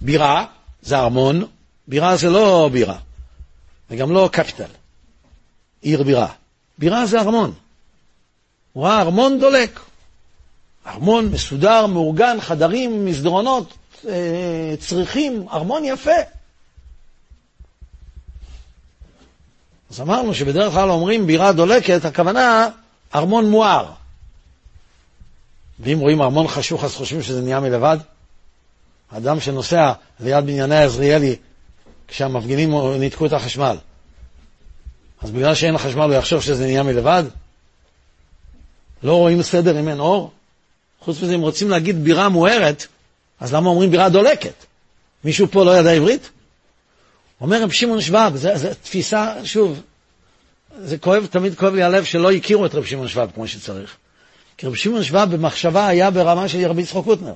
בירה 0.00 0.44
זה 0.82 0.98
ארמון, 0.98 1.44
בירה 1.88 2.16
זה 2.16 2.30
לא 2.30 2.70
בירה, 2.72 2.98
וגם 3.90 4.12
לא 4.12 4.28
קפיטל, 4.32 4.70
עיר 5.82 6.02
בירה. 6.02 6.28
בירה 6.78 7.06
זה 7.06 7.20
ארמון. 7.20 7.52
הוא 8.72 8.84
ראה 8.84 9.00
ארמון 9.00 9.40
דולק. 9.40 9.80
ארמון 10.88 11.28
מסודר, 11.28 11.86
מאורגן, 11.86 12.40
חדרים, 12.40 13.04
מסדרונות, 13.04 13.74
אה, 14.08 14.74
צריכים, 14.78 15.46
ארמון 15.52 15.84
יפה. 15.84 16.10
אז 19.90 20.00
אמרנו 20.00 20.34
שבדרך 20.34 20.72
כלל 20.72 20.90
אומרים 20.90 21.26
בירה 21.26 21.52
דולקת, 21.52 22.04
הכוונה 22.04 22.68
ארמון 23.14 23.50
מואר. 23.50 23.92
ואם 25.80 25.98
רואים 25.98 26.22
ארמון 26.22 26.48
חשוך 26.48 26.84
אז 26.84 26.94
חושבים 26.94 27.22
שזה 27.22 27.40
נהיה 27.40 27.60
מלבד? 27.60 27.98
אדם 29.10 29.40
שנוסע 29.40 29.92
ליד 30.20 30.46
בנייני 30.46 30.76
העזריאלי 30.76 31.36
כשהמפגינים 32.08 32.74
ניתקו 32.98 33.26
את 33.26 33.32
החשמל, 33.32 33.76
אז 35.22 35.30
בגלל 35.30 35.54
שאין 35.54 35.78
חשמל 35.78 36.02
הוא 36.02 36.14
יחשוב 36.14 36.42
שזה 36.42 36.66
נהיה 36.66 36.82
מלבד? 36.82 37.24
לא 39.02 39.16
רואים 39.16 39.42
סדר 39.42 39.80
אם 39.80 39.88
אין 39.88 40.00
אור? 40.00 40.30
חוץ 41.00 41.22
מזה, 41.22 41.34
אם 41.34 41.40
רוצים 41.40 41.70
להגיד 41.70 42.04
בירה 42.04 42.28
מוארת, 42.28 42.86
אז 43.40 43.54
למה 43.54 43.70
אומרים 43.70 43.90
בירה 43.90 44.08
דולקת? 44.08 44.64
מישהו 45.24 45.46
פה 45.50 45.64
לא 45.64 45.78
ידע 45.78 45.90
עברית? 45.90 46.30
אומר 47.40 47.62
רב 47.62 47.72
שמעון 47.72 48.00
שבב, 48.00 48.32
זו 48.36 48.68
תפיסה, 48.82 49.34
שוב, 49.44 49.82
זה 50.82 50.98
כואב, 50.98 51.26
תמיד 51.26 51.54
כואב 51.54 51.74
לי 51.74 51.82
הלב 51.82 52.04
שלא 52.04 52.32
הכירו 52.32 52.66
את 52.66 52.74
רב 52.74 52.84
שמעון 52.84 53.08
שבב 53.08 53.28
כמו 53.34 53.48
שצריך. 53.48 53.96
כי 54.56 54.66
רב 54.66 54.74
שמעון 54.74 55.04
שבב 55.04 55.28
במחשבה 55.30 55.86
היה 55.86 56.10
ברמה 56.10 56.48
של 56.48 56.66
רבי 56.66 56.82
יצחוק 56.82 57.04
קוטנר. 57.04 57.34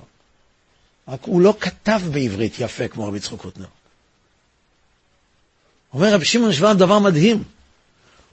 רק 1.09 1.21
הוא 1.23 1.41
לא 1.41 1.55
כתב 1.61 2.01
בעברית 2.13 2.61
יפה 2.61 2.89
כמו 2.89 3.07
רבי 3.07 3.17
יצחוק 3.17 3.43
קוטנר. 3.43 3.67
אומר 5.95 6.15
רב 6.15 6.23
שמעון 6.23 6.53
שבב 6.53 6.77
דבר 6.79 6.99
מדהים. 6.99 7.43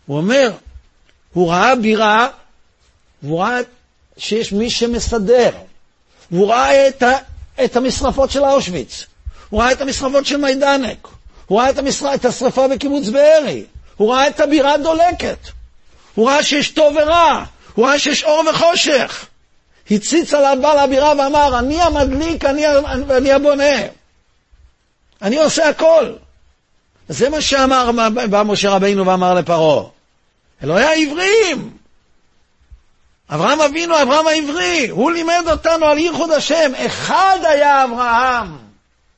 הוא 0.05 0.17
אומר, 0.17 0.51
הוא 1.33 1.49
ראה 1.51 1.75
בירה, 1.75 2.27
והוא 3.23 3.39
ראה 3.39 3.59
שיש 4.19 4.51
מי 4.51 4.69
שמסדר. 4.69 5.51
והוא 6.31 6.49
ראה 6.49 6.87
את, 6.87 7.03
ה, 7.03 7.17
את 7.63 7.75
המשרפות 7.75 8.31
של 8.31 8.43
אושוויץ. 8.45 9.05
הוא 9.49 9.61
ראה 9.61 9.71
את 9.71 9.81
המשרפות 9.81 10.25
של 10.25 10.37
מיידנק. 10.37 11.07
הוא 11.45 11.59
ראה 11.59 11.69
את, 11.69 11.77
המשר... 11.77 12.13
את 12.13 12.25
השרפה 12.25 12.67
בקיבוץ 12.67 13.07
בארי. 13.09 13.63
הוא 13.97 14.13
ראה 14.13 14.27
את 14.27 14.39
הבירה 14.39 14.77
דולקת. 14.77 15.37
הוא 16.15 16.29
ראה 16.29 16.43
שיש 16.43 16.71
טוב 16.71 16.95
ורע. 16.95 17.43
הוא 17.75 17.87
ראה 17.87 17.99
שיש 17.99 18.23
אור 18.23 18.43
וחושך. 18.49 19.25
הציץ 19.91 20.33
עליו 20.33 20.57
בעל 20.61 20.77
הבירה 20.79 21.13
ואמר, 21.17 21.59
אני 21.59 21.81
המדליק, 21.81 22.45
אני, 22.45 22.63
אני 23.17 23.31
הבונה. 23.31 23.75
אני 25.21 25.37
עושה 25.37 25.69
הכל. 25.69 26.13
זה 27.09 27.29
מה 27.29 27.41
שאמר, 27.41 27.91
בא 28.29 28.43
משה 28.43 28.69
רבינו 28.69 29.05
ואמר 29.05 29.33
לפרעה. 29.33 29.83
אלוהי 30.63 30.83
העברים! 30.85 31.78
אברהם 33.29 33.61
אבינו, 33.61 34.01
אברהם 34.01 34.27
העברי, 34.27 34.87
הוא 34.89 35.11
לימד 35.11 35.43
אותנו 35.51 35.85
על 35.85 35.97
ייחוד 35.97 36.31
השם. 36.31 36.71
אחד 36.75 37.37
היה 37.43 37.83
אברהם, 37.83 38.57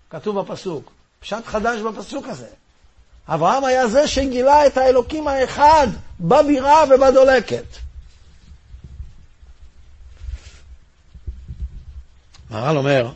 כתוב 0.10 0.40
בפסוק. 0.40 0.92
פשט 1.20 1.46
חדש 1.46 1.80
בפסוק 1.80 2.28
הזה. 2.28 2.48
אברהם 3.28 3.64
היה 3.64 3.88
זה 3.88 4.08
שגילה 4.08 4.68
את 4.68 4.78
האלוקים 4.78 5.28
האחד 5.28 5.88
בבירה 6.20 6.84
ובדולקת. 6.90 7.66
מהר"ל 12.50 12.78
אומר, 12.78 13.12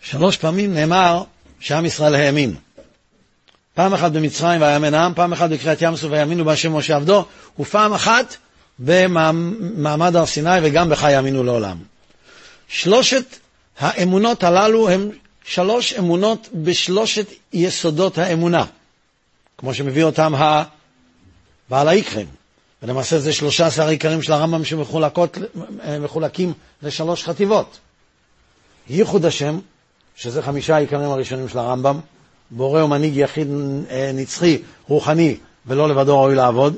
שלוש 0.00 0.36
פעמים 0.36 0.74
נאמר 0.74 1.24
שעם 1.60 1.86
ישראל 1.86 2.14
האמין. 2.14 2.56
פעם 3.74 3.94
אחת 3.94 4.12
במצרים 4.12 4.60
ויאמן 4.60 4.94
העם, 4.94 5.14
פעם 5.14 5.32
אחת 5.32 5.50
בקריאת 5.50 5.82
ים 5.82 5.96
סוף 5.96 6.12
ויאמינו 6.12 6.44
בהשם 6.44 6.76
משה 6.76 6.96
עבדו, 6.96 7.24
ופעם 7.58 7.92
אחת 7.92 8.36
במעמד 8.78 10.16
הר 10.16 10.26
סיני 10.26 10.58
וגם 10.62 10.88
בך 10.88 11.06
יאמינו 11.12 11.42
לעולם. 11.42 11.76
שלושת 12.68 13.24
האמונות 13.78 14.44
הללו 14.44 14.88
הם 14.88 15.10
שלוש 15.44 15.92
אמונות 15.92 16.48
בשלושת 16.54 17.26
יסודות 17.52 18.18
האמונה, 18.18 18.64
כמו 19.58 19.74
שמביא 19.74 20.04
אותם 20.04 20.34
הבעל 20.34 21.88
העיקרים. 21.88 22.26
ולמעשה 22.82 23.18
זה 23.18 23.32
שלושה 23.32 23.66
עשר 23.66 23.88
עיקרים 23.88 24.22
של 24.22 24.32
הרמב"ם 24.32 24.64
שמחולקים 24.64 26.52
לשלוש 26.82 27.24
חטיבות. 27.24 27.78
ייחוד 28.90 29.24
השם, 29.24 29.58
שזה 30.16 30.42
חמישה 30.42 30.76
העיקרים 30.76 31.10
הראשונים 31.10 31.48
של 31.48 31.58
הרמב"ם, 31.58 32.00
בורא 32.50 32.82
ומנהיג 32.82 33.16
יחיד 33.16 33.48
אה, 33.90 34.10
נצחי, 34.14 34.58
רוחני, 34.88 35.36
ולא 35.66 35.88
לבדו 35.88 36.20
ראוי 36.20 36.34
לעבוד. 36.34 36.76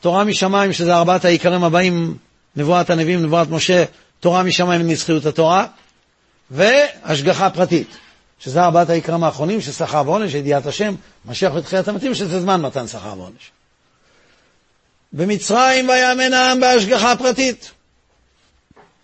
תורה 0.00 0.24
משמיים, 0.24 0.72
שזה 0.72 0.94
ארבעת 0.94 1.24
העיקרים 1.24 1.64
הבאים, 1.64 2.16
נבואת 2.56 2.90
הנביאים, 2.90 3.22
נבואת 3.22 3.50
משה, 3.50 3.84
תורה 4.20 4.42
משמיים 4.42 4.80
ונצחיות 4.80 5.26
התורה, 5.26 5.66
והשגחה 6.50 7.50
פרטית, 7.50 7.96
שזה 8.38 8.62
ארבעת 8.62 8.90
העיקרים 8.90 9.24
האחרונים 9.24 9.60
של 9.60 9.72
שכר 9.72 10.02
ועונש, 10.06 10.34
ידיעת 10.34 10.66
השם, 10.66 10.94
משיח 11.26 11.54
ותחיית 11.54 11.88
המתים, 11.88 12.14
שזה 12.14 12.40
זמן 12.40 12.62
מתן 12.62 12.86
שכר 12.86 13.14
ועונש. 13.18 13.50
במצרים 15.12 15.88
ויאמן 15.88 16.32
העם 16.32 16.60
בהשגחה 16.60 17.16
פרטית. 17.16 17.70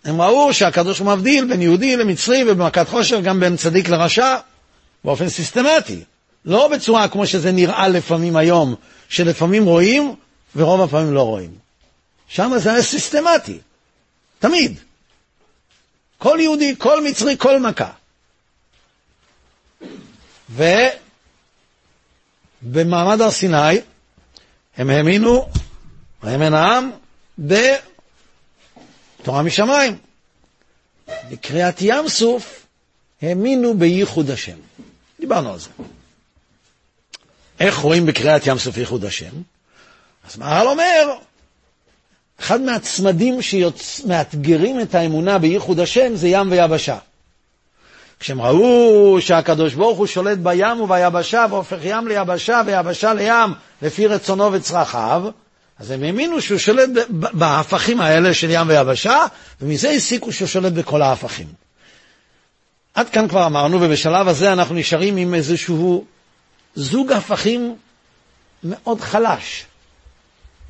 הם 0.05 0.21
ראו 0.21 0.53
שהקדוש 0.53 1.01
מבדיל 1.01 1.45
בין 1.45 1.61
יהודי 1.61 1.95
למצרי 1.95 2.43
ובמכת 2.47 2.89
חושך 2.89 3.17
גם 3.23 3.39
בין 3.39 3.57
צדיק 3.57 3.89
לרשע 3.89 4.35
באופן 5.03 5.29
סיסטמטי. 5.29 6.03
לא 6.45 6.67
בצורה 6.67 7.07
כמו 7.07 7.27
שזה 7.27 7.51
נראה 7.51 7.87
לפעמים 7.87 8.35
היום, 8.35 8.75
שלפעמים 9.09 9.65
רואים 9.65 10.15
ורוב 10.55 10.81
הפעמים 10.81 11.13
לא 11.13 11.21
רואים. 11.21 11.55
שם 12.27 12.51
זה 12.57 12.71
היה 12.71 12.81
סיסטמטי, 12.81 13.59
תמיד. 14.39 14.79
כל 16.17 16.37
יהודי, 16.41 16.75
כל 16.77 17.03
מצרי, 17.03 17.35
כל 17.37 17.59
מכה. 17.59 17.91
ובמעמד 22.63 23.21
הר 23.21 23.31
סיני 23.31 23.77
הם 24.77 24.89
האמינו, 24.89 25.49
האמן 26.21 26.53
העם, 26.53 26.91
בתורה 27.39 29.43
משמיים. 29.43 29.97
בקריאת 31.31 31.81
ים 31.81 32.09
סוף 32.09 32.65
האמינו 33.21 33.77
בייחוד 33.77 34.29
השם. 34.29 34.57
דיברנו 35.29 35.53
על 35.53 35.59
זה. 35.59 35.69
איך 37.59 37.77
רואים 37.77 38.05
בקריאת 38.05 38.47
ים 38.47 38.57
סוף 38.57 38.77
ייחוד 38.77 39.05
השם? 39.05 39.29
אז 40.29 40.37
מהר"ל 40.37 40.67
אומר, 40.67 41.07
אחד 42.39 42.61
מהצמדים 42.61 43.41
שמאתגרים 43.41 44.81
את 44.81 44.95
האמונה 44.95 45.37
בייחוד 45.37 45.79
השם 45.79 46.15
זה 46.15 46.27
ים 46.27 46.51
ויבשה. 46.51 46.97
כשהם 48.19 48.41
ראו 48.41 49.17
שהקדוש 49.21 49.73
ברוך 49.73 49.97
הוא 49.97 50.07
שולט 50.07 50.37
בים 50.37 50.81
וביבשה 50.81 51.45
והופך 51.49 51.77
ים 51.83 52.07
ליבשה 52.07 52.61
ויבשה 52.65 53.13
לים 53.13 53.53
לפי 53.81 54.07
רצונו 54.07 54.51
וצרכיו, 54.51 55.23
אז 55.79 55.91
הם 55.91 56.03
האמינו 56.03 56.41
שהוא 56.41 56.57
שולט 56.57 56.89
בהפכים 57.09 58.01
האלה 58.01 58.33
של 58.33 58.49
ים 58.49 58.67
ויבשה, 58.69 59.17
ומזה 59.61 59.89
הסיקו 59.89 60.31
שהוא 60.31 60.47
שולט 60.47 60.73
בכל 60.73 61.01
ההפכים. 61.01 61.68
עד 62.93 63.09
כאן 63.09 63.27
כבר 63.27 63.45
אמרנו, 63.45 63.81
ובשלב 63.81 64.27
הזה 64.27 64.53
אנחנו 64.53 64.75
נשארים 64.75 65.17
עם 65.17 65.33
איזשהו 65.33 66.05
זוג 66.75 67.11
הפכים 67.11 67.75
מאוד 68.63 69.01
חלש. 69.01 69.65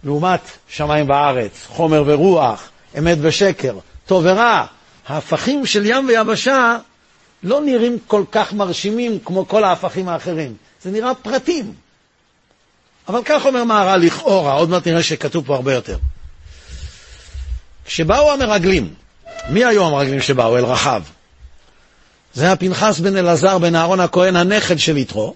לעומת 0.04 0.42
שמיים 0.68 1.10
וארץ, 1.10 1.66
חומר 1.68 2.04
ורוח, 2.06 2.70
אמת 2.98 3.18
ושקר, 3.22 3.78
טוב 4.06 4.24
ורע, 4.26 4.66
ההפכים 5.08 5.66
של 5.66 5.86
ים 5.86 6.08
ויבשה 6.08 6.78
לא 7.44 7.62
נראים 7.62 7.98
כל 8.08 8.24
כך 8.32 8.54
מרשימים 8.54 9.20
כמו 9.26 9.48
כל 9.48 9.64
ההפכים 9.64 10.10
האחרים. 10.10 10.56
זה 10.82 10.92
נראה 10.92 11.16
פרטים. 11.16 11.74
אבל 13.08 13.22
כך 13.26 13.46
אומר 13.46 13.64
מהר"ל 13.64 13.98
לכאורה, 13.98 14.54
עוד 14.54 14.70
מעט 14.70 14.88
נראה 14.88 15.04
שכתוב 15.04 15.46
פה 15.46 15.56
הרבה 15.56 15.74
יותר. 15.74 15.98
כשבאו 17.86 18.32
המרגלים, 18.32 18.94
מי 19.50 19.66
היו 19.66 19.86
המרגלים 19.86 20.22
שבאו? 20.22 20.58
אל 20.58 20.66
רחב. 20.66 21.02
זה 22.40 22.46
היה 22.46 22.56
פנחס 22.56 23.00
בן 23.00 23.18
אלעזר 23.18 23.58
בן 23.58 23.76
אהרון 23.76 24.00
הכהן, 24.00 24.36
הנכד 24.36 24.80
של 24.80 24.98
יתרו, 24.98 25.36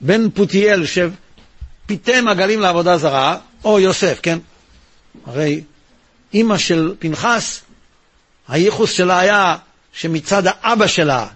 בן 0.00 0.30
פותיאל 0.30 0.84
פיתם 1.86 2.28
עגלים 2.28 2.60
לעבודה 2.60 2.98
זרה, 2.98 3.38
או 3.64 3.80
יוסף, 3.80 4.18
כן? 4.22 4.38
הרי 5.26 5.62
אימא 6.34 6.58
של 6.58 6.94
פנחס, 6.98 7.60
הייחוס 8.48 8.90
שלה 8.90 9.18
היה 9.18 9.56
שמצד 9.92 10.42
האבא 10.46 10.86
שלה 10.86 11.26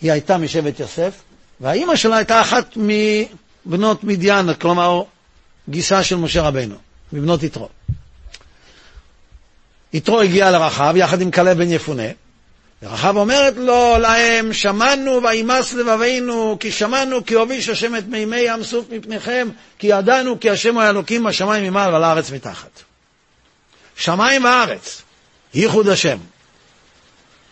היא 0.00 0.12
הייתה 0.12 0.38
משבט 0.38 0.80
יוסף, 0.80 1.14
והאימא 1.60 1.96
שלה 1.96 2.16
הייתה 2.16 2.40
אחת 2.40 2.76
מבנות 2.76 4.04
מדיין, 4.04 4.54
כלומר 4.54 5.02
גיסה 5.68 6.02
של 6.02 6.16
משה 6.16 6.42
רבנו, 6.42 6.74
מבנות 7.12 7.42
יתרו. 7.42 7.68
יתרו 9.92 10.20
הגיע 10.20 10.50
לרחב 10.50 10.94
יחד 10.96 11.20
עם 11.20 11.30
כלב 11.30 11.58
בן 11.58 11.72
יפונה, 11.72 12.08
ורחב 12.82 13.16
אומרת 13.16 13.54
לו 13.56 13.96
להם, 14.00 14.52
שמענו 14.52 15.22
וימס 15.22 15.72
לבבינו, 15.74 16.56
כי 16.60 16.72
שמענו 16.72 17.24
כי 17.24 17.34
הוביש 17.34 17.68
השם 17.68 17.96
את 17.96 18.06
מימי 18.06 18.40
ים 18.40 18.62
סוף 18.62 18.84
מפניכם, 18.90 19.48
כי 19.78 19.86
ידענו 19.86 20.40
כי 20.40 20.50
השם 20.50 20.74
הוא 20.74 20.82
האלוקים 20.82 21.24
בשמיים 21.24 21.64
ממעל 21.64 21.92
ועל 21.92 22.04
הארץ 22.04 22.30
מתחת. 22.30 22.80
שמיים 23.96 24.44
וארץ, 24.44 25.02
ייחוד 25.54 25.88
השם. 25.88 26.18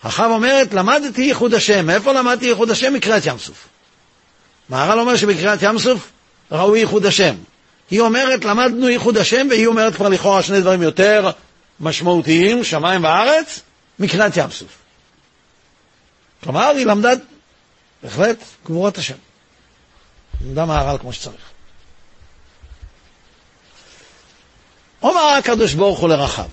רחב 0.05 0.29
אומרת, 0.31 0.75
למדתי 0.75 1.23
ייחוד 1.23 1.55
השם. 1.55 1.87
מאיפה 1.87 2.13
למדתי 2.13 2.47
ייחוד 2.47 2.71
השם? 2.71 2.93
מקריאת 2.95 3.27
ים 3.27 3.39
סוף. 3.39 3.69
מהר"ל 4.69 4.99
אומר 4.99 5.17
שבקריאת 5.17 5.63
ים 5.63 5.79
סוף 5.79 6.11
ראו 6.53 6.77
ייחוד 6.77 7.07
השם. 7.07 7.35
היא 7.91 8.01
אומרת, 8.01 8.45
למדנו 8.45 8.89
ייחוד 8.89 9.17
השם, 9.17 9.47
והיא 9.51 9.67
אומרת 9.67 9.95
כבר 9.95 10.09
לכאורה 10.09 10.43
שני 10.43 10.61
דברים 10.61 10.83
יותר 10.83 11.31
משמעותיים, 11.81 12.65
שמיים 12.65 13.05
וארץ, 13.05 13.61
מקריאת 13.99 14.37
ים 14.37 14.51
סוף. 14.51 14.69
כלומר, 16.43 16.69
היא 16.77 16.87
למדה 16.87 17.11
בהחלט 18.03 18.37
גבורת 18.65 18.99
השם. 18.99 19.15
למדה 20.45 20.65
מהר"ל 20.65 20.99
כמו 20.99 21.13
שצריך. 21.13 21.51
אומר 25.03 25.21
הקדוש 25.39 25.75
ברוך 25.75 25.99
הוא 25.99 26.09
לרחב, 26.09 26.49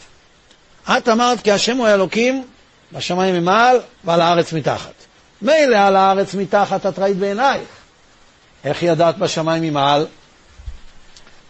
את 0.90 1.10
אמרת 1.10 1.42
כי 1.42 1.52
השם 1.52 1.78
הוא 1.78 1.88
האלוקים 1.88 2.48
בשמיים 2.92 3.36
ממעל 3.36 3.78
ועל 4.04 4.22
הארץ 4.22 4.54
מתחת. 4.54 4.94
מילא 5.42 5.78
על 5.78 5.96
הארץ 5.96 6.34
מתחת 6.34 6.86
את 6.86 7.00
ראית 7.00 7.18
בעינייך. 7.18 7.68
איך 8.64 8.84
ידעת 8.84 9.18
בשמיים 9.18 9.64
ממעל? 9.64 10.08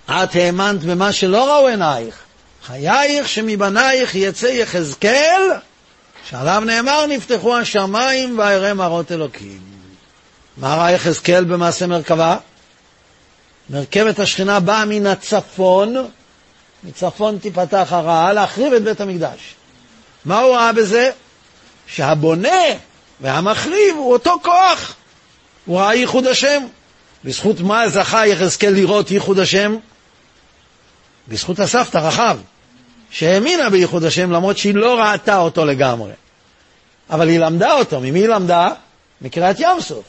את 0.06 0.36
האמנת 0.36 0.80
במה 0.80 1.13
שלא 1.13 1.56
ראו 1.56 1.67
עינייך. 1.67 2.15
חייך 2.65 3.28
שמבנייך 3.28 4.15
יצא 4.15 4.45
יחזקאל 4.45 5.41
שעליו 6.30 6.63
נאמר 6.66 7.06
נפתחו 7.06 7.58
השמיים 7.58 8.40
ואראה 8.40 8.74
מראות 8.74 9.12
אלוקים. 9.12 9.60
מה 10.58 10.76
ראה 10.76 10.92
יחזקאל 10.92 11.44
במעשה 11.44 11.88
מרכבה? 11.88 12.38
מרכבת 13.70 14.20
השכינה 14.20 14.60
באה 14.60 14.86
מן 14.86 15.06
הצפון, 15.06 15.96
מצפון 16.84 17.38
תיפתח 17.38 17.88
הרעה, 17.92 18.34
להחריב 18.34 18.74
את 18.74 18.84
בית 18.84 19.02
המקדש. 19.02 19.56
מה 20.26 20.40
הוא 20.40 20.56
ראה 20.56 20.74
בזה? 20.74 21.12
שהבונה 21.88 22.62
והמחריב 23.22 23.96
הוא 23.96 24.13
אותו 24.13 24.40
כוח. 24.44 24.96
הוא 25.66 25.80
ראה 25.80 25.96
ייחוד 25.96 26.28
השם. 26.28 26.63
בזכות 27.24 27.60
מה 27.60 27.90
זכה 27.90 28.28
יחזקאל 28.28 28.74
לראות 28.74 29.12
ייחוד 29.12 29.40
השם? 29.40 29.78
בזכות 31.28 31.60
הסבתא 31.60 31.98
רחב. 31.98 32.38
שהאמינה 33.12 33.70
בייחוד 33.70 34.04
השם 34.04 34.32
למרות 34.32 34.58
שהיא 34.58 34.76
לא 34.76 35.00
ראתה 35.00 35.38
אותו 35.38 35.65
לגמרי. 35.65 36.12
אבל 37.10 37.30
היא 37.30 37.39
למדה 37.39 37.72
אותו. 37.72 38.00
ממי 38.00 38.20
היא 38.20 38.28
למדה? 38.28 38.70
מקריאת 39.22 39.60
ים 39.60 39.82
סוף. 39.82 40.06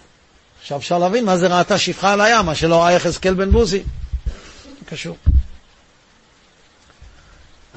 עכשיו 0.61 0.79
אפשר 0.79 0.99
להבין 0.99 1.25
מה 1.25 1.37
זה 1.39 1.47
ראתה 1.47 1.79
שפחה 1.79 2.13
על 2.13 2.21
הים, 2.21 2.47
מה 2.47 2.55
שלא 2.55 2.83
ראה 2.83 2.93
יחזקאל 2.93 3.35
בן 3.35 3.51
בוזי. 3.51 3.83
קשור. 4.87 5.17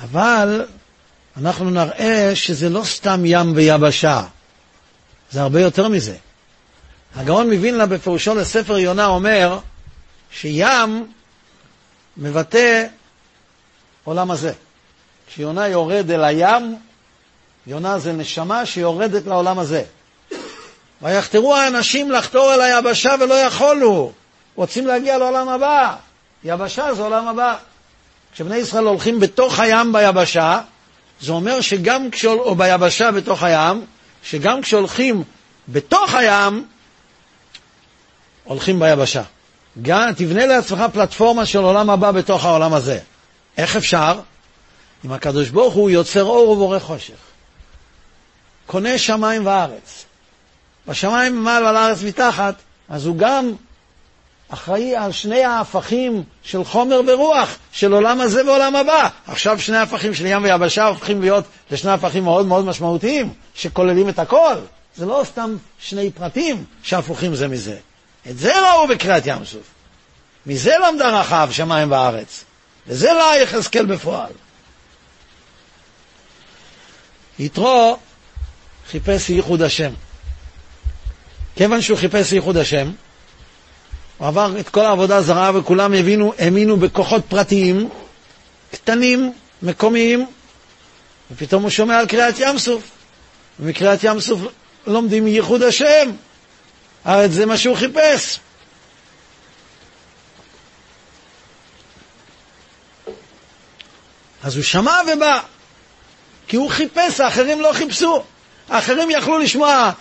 אבל 0.04 0.66
אנחנו 1.38 1.70
נראה 1.70 2.32
שזה 2.36 2.70
לא 2.70 2.84
סתם 2.84 3.22
ים 3.26 3.56
ויבשה, 3.56 4.24
זה 5.32 5.42
הרבה 5.42 5.62
יותר 5.62 5.88
מזה. 5.88 6.16
הגאון 7.16 7.54
מווילנה 7.54 7.86
בפירושו 7.86 8.36
לספר 8.36 8.78
יונה 8.78 9.06
אומר 9.06 9.60
שים 10.32 11.08
מבטא 12.18 12.86
עולם 14.04 14.32
הזה. 14.32 14.54
כשיונה 15.34 15.68
יורד 15.68 16.12
אל 16.12 16.24
הים, 16.24 16.76
יונה 17.68 18.00
זה 18.00 18.14
נשמה 18.14 18.66
שיורדת 18.66 19.26
לעולם 19.28 19.60
הזה. 19.60 19.84
ויחתרו 21.02 21.56
האנשים 21.56 22.12
לחתור 22.12 22.54
אל 22.54 22.62
היבשה 22.62 23.16
ולא 23.20 23.34
יכולו, 23.34 24.12
רוצים 24.56 24.88
להגיע 24.88 25.18
לעולם 25.18 25.50
הבא. 25.50 25.96
יבשה 26.44 26.94
זה 26.94 27.02
עולם 27.02 27.28
הבא. 27.28 27.56
כשבני 28.34 28.56
ישראל 28.56 28.84
הולכים 28.84 29.20
בתוך 29.20 29.60
הים 29.60 29.94
ביבשה, 29.94 30.62
זה 31.22 31.32
אומר 31.32 31.62
שגם 31.62 32.12
כשהול... 32.12 32.40
או 32.40 32.56
ביבשה 32.56 33.12
בתוך 33.12 33.44
הים, 33.44 33.86
שגם 34.24 34.62
כשהולכים 34.62 35.24
בתוך 35.68 36.14
הים, 36.14 36.66
הולכים 38.44 38.80
ביבשה. 38.80 39.24
גם 39.82 40.14
תבנה 40.16 40.46
לעצמך 40.46 40.84
פלטפורמה 40.94 41.46
של 41.46 41.60
עולם 41.60 41.90
הבא 41.90 42.12
בתוך 42.12 42.46
העולם 42.46 42.74
הזה. 42.74 43.00
איך 43.58 43.76
אפשר? 43.76 44.20
אם 45.06 45.12
הקדוש 45.12 45.50
ברוך 45.50 45.74
הוא 45.74 45.90
יוצר 45.90 46.24
אור 46.24 46.50
ובורא 46.50 46.80
חושך. 46.80 47.14
קונה 48.66 48.98
שמיים 48.98 49.46
וארץ. 49.46 50.06
בשמיים 50.88 51.36
ממעל 51.36 51.64
ועל 51.64 51.78
הארץ 51.78 52.04
מתחת, 52.04 52.56
אז 52.90 53.06
הוא 53.06 53.18
גם 53.18 53.54
אחראי 54.50 54.96
על 54.96 55.12
שני 55.12 55.44
ההפכים 55.44 56.24
של 56.44 56.64
חומר 56.64 57.02
ורוח, 57.08 57.58
של 57.72 57.94
עולם 57.94 58.22
הזה 58.22 58.46
ועולם 58.46 58.76
הבא. 58.76 59.10
עכשיו 59.28 59.60
שני 59.60 59.78
ההפכים 59.78 60.14
של 60.14 60.26
ים 60.26 60.44
ויבשה 60.44 60.86
הופכים 60.86 61.22
להיות 61.22 61.46
לשני 61.72 61.92
הפכים 61.92 62.24
מאוד 62.24 62.46
מאוד 62.46 62.66
משמעותיים, 62.66 63.34
שכוללים 63.56 64.10
את 64.10 64.20
הכל. 64.20 64.56
זה 64.96 65.06
לא 65.06 65.22
סתם 65.26 65.56
שני 65.80 66.12
פרטים 66.12 66.66
שהפוכים 66.84 67.36
זה 67.36 67.48
מזה. 67.48 67.78
את 68.30 68.38
זה 68.38 68.54
ראו 68.60 68.88
בקריאת 68.88 69.24
ים 69.26 69.46
סוף. 69.46 69.64
מזה 70.46 70.76
למדה 70.88 71.20
רחב 71.20 71.50
שמיים 71.52 71.92
וארץ. 71.92 72.44
וזה 72.88 73.14
לא 73.14 73.36
יחזקאל 73.44 73.86
בפועל. 73.86 74.32
יתרו 77.42 77.98
חיפש 78.92 79.30
ייחוד 79.30 79.62
השם. 79.62 79.92
כיוון 81.56 81.82
שהוא 81.82 81.98
חיפש 81.98 82.32
ייחוד 82.32 82.58
השם, 82.58 82.92
הוא 84.18 84.28
עבר 84.28 84.60
את 84.60 84.70
כל 84.70 84.86
העבודה 84.86 85.16
הזרה 85.16 85.52
וכולם 85.56 85.94
הבינו, 85.94 86.34
האמינו 86.38 86.78
בכוחות 86.78 87.22
פרטיים, 87.28 87.90
קטנים, 88.72 89.34
מקומיים, 89.62 90.28
ופתאום 91.32 91.64
הוא 91.64 91.70
שומע 91.70 92.00
על 92.00 92.08
קריאת 92.08 92.36
ים 92.40 92.58
סוף. 92.58 92.84
ומקריאת 93.60 94.04
ים 94.04 94.20
סוף 94.20 94.42
לומדים 94.88 95.28
ייחוד 95.28 95.64
השם. 95.64 96.12
הרי 97.06 97.30
זה 97.30 97.46
מה 97.46 97.58
שהוא 97.58 97.78
חיפש. 97.78 98.40
אז 104.44 104.56
הוא 104.56 104.64
שמע 104.64 104.94
ובא, 105.14 105.40
כי 106.52 106.58
הוא 106.58 106.70
חיפש, 106.70 107.20
האחרים 107.20 107.62
לא 107.62 107.74
חיפשו. 107.74 108.24
האחרים 108.70 109.12
יכלו 109.12 109.40
לשמוע 109.40 109.92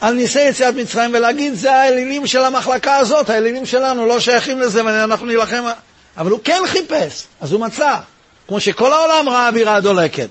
על 0.00 0.14
ניסי 0.14 0.40
יציאת 0.40 0.74
מצרים 0.74 1.10
ולהגיד, 1.14 1.54
זה 1.54 1.74
האלילים 1.74 2.26
של 2.26 2.44
המחלקה 2.44 2.96
הזאת, 2.96 3.30
האלילים 3.30 3.66
שלנו 3.66 4.06
לא 4.06 4.20
שייכים 4.20 4.60
לזה 4.60 4.84
ואנחנו 4.84 5.26
נילחם. 5.26 5.64
אבל 6.16 6.30
הוא 6.30 6.40
כן 6.44 6.62
חיפש, 6.66 7.24
אז 7.40 7.52
הוא 7.52 7.60
מצא. 7.60 7.96
כמו 8.48 8.60
שכל 8.60 8.92
העולם 8.92 9.28
ראה 9.28 9.50
בירה 9.50 9.80
דולקת. 9.80 10.28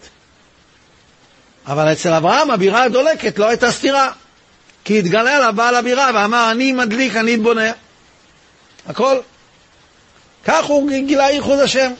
אבל 1.67 1.91
אצל 1.91 2.13
אברהם 2.13 2.51
הבירה 2.51 2.83
הדולקת 2.83 3.39
לא 3.39 3.47
הייתה 3.47 3.71
סתירה. 3.71 4.11
כי 4.83 4.99
התגלה 4.99 5.39
לה 5.39 5.51
בעל 5.51 5.75
הבירה 5.75 6.11
ואמר, 6.13 6.51
אני 6.51 6.71
מדליק, 6.71 7.15
אני 7.15 7.37
בונה. 7.37 7.71
הכל. 8.87 9.17
כך 10.45 10.65
הוא 10.65 10.89
גילה 11.05 11.29
ייחוד 11.29 11.59
השם. 11.59 11.91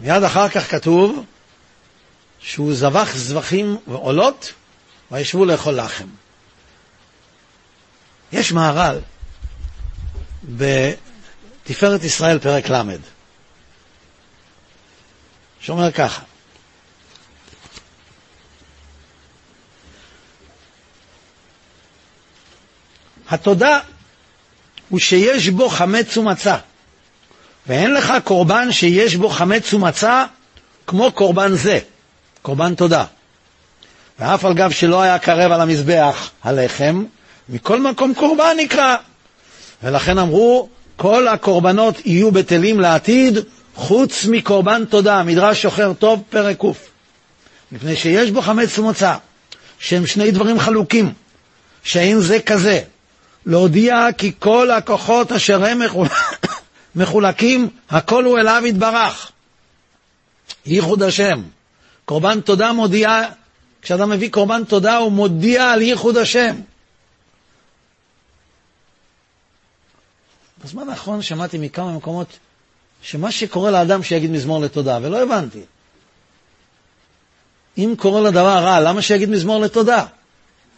מיד 0.00 0.22
אחר 0.22 0.48
כך 0.48 0.70
כתוב 0.70 1.24
שהוא 2.40 2.74
זבח 2.74 3.16
זבחים 3.16 3.76
ועולות 3.86 4.52
וישבו 5.10 5.44
לאכול 5.44 5.74
לחם. 5.74 6.06
יש 8.32 8.52
מהר"ל 8.52 9.00
בתפארת 10.56 12.04
ישראל 12.04 12.38
פרק 12.38 12.70
ל' 12.70 12.82
שאומר 15.60 15.92
ככה 15.92 16.22
התודה 23.28 23.78
הוא 24.88 24.98
שיש 24.98 25.48
בו 25.48 25.68
חמץ 25.68 26.16
ומצה, 26.16 26.58
ואין 27.68 27.94
לך 27.94 28.12
קורבן 28.24 28.72
שיש 28.72 29.16
בו 29.16 29.28
חמץ 29.28 29.74
ומצה 29.74 30.24
כמו 30.86 31.12
קורבן 31.12 31.56
זה, 31.56 31.78
קורבן 32.42 32.74
תודה. 32.74 33.04
ואף 34.18 34.44
על 34.44 34.54
גב 34.54 34.70
שלא 34.70 35.02
היה 35.02 35.18
קרב 35.18 35.52
על 35.52 35.60
המזבח 35.60 36.30
הלחם, 36.44 37.04
מכל 37.48 37.80
מקום 37.80 38.14
קורבן 38.14 38.56
נקרא. 38.56 38.96
ולכן 39.82 40.18
אמרו, 40.18 40.68
כל 40.96 41.28
הקורבנות 41.28 42.06
יהיו 42.06 42.30
בטלים 42.30 42.80
לעתיד, 42.80 43.38
חוץ 43.74 44.24
מקורבן 44.24 44.84
תודה, 44.84 45.22
מדרש 45.22 45.62
שוחר 45.62 45.92
טוב, 45.92 46.22
פרק 46.30 46.60
ק'. 46.60 46.64
מפני 47.72 47.96
שיש 47.96 48.30
בו 48.30 48.42
חמץ 48.42 48.78
ומוצא, 48.78 49.14
שהם 49.78 50.06
שני 50.06 50.30
דברים 50.30 50.60
חלוקים, 50.60 51.12
שאין 51.82 52.20
זה 52.20 52.40
כזה, 52.40 52.80
להודיע 53.46 54.06
כי 54.18 54.32
כל 54.38 54.70
הכוחות 54.70 55.32
אשר 55.32 55.64
הם 55.64 55.82
מחולקים, 56.98 57.68
הכל 57.90 58.24
הוא 58.24 58.38
אליו 58.38 58.62
יתברך. 58.66 59.32
ייחוד 60.66 61.02
השם. 61.02 61.42
קורבן 62.04 62.40
תודה 62.40 62.72
מודיע, 62.72 63.20
כשאדם 63.82 64.10
מביא 64.10 64.30
קורבן 64.30 64.64
תודה 64.64 64.96
הוא 64.96 65.12
מודיע 65.12 65.70
על 65.70 65.82
ייחוד 65.82 66.16
השם. 66.16 66.56
בזמן 70.64 70.88
האחרון 70.88 71.22
שמעתי 71.22 71.58
מכמה 71.58 71.96
מקומות 71.96 72.38
שמה 73.02 73.32
שקורה 73.32 73.70
לאדם 73.70 74.02
שיגיד 74.02 74.30
מזמור 74.30 74.60
לתודה, 74.60 74.98
ולא 75.02 75.22
הבנתי. 75.22 75.60
אם 77.78 77.94
קורה 77.98 78.20
לדבר 78.20 78.58
רע, 78.58 78.80
למה 78.80 79.02
שיגיד 79.02 79.28
מזמור 79.28 79.60
לתודה? 79.60 80.06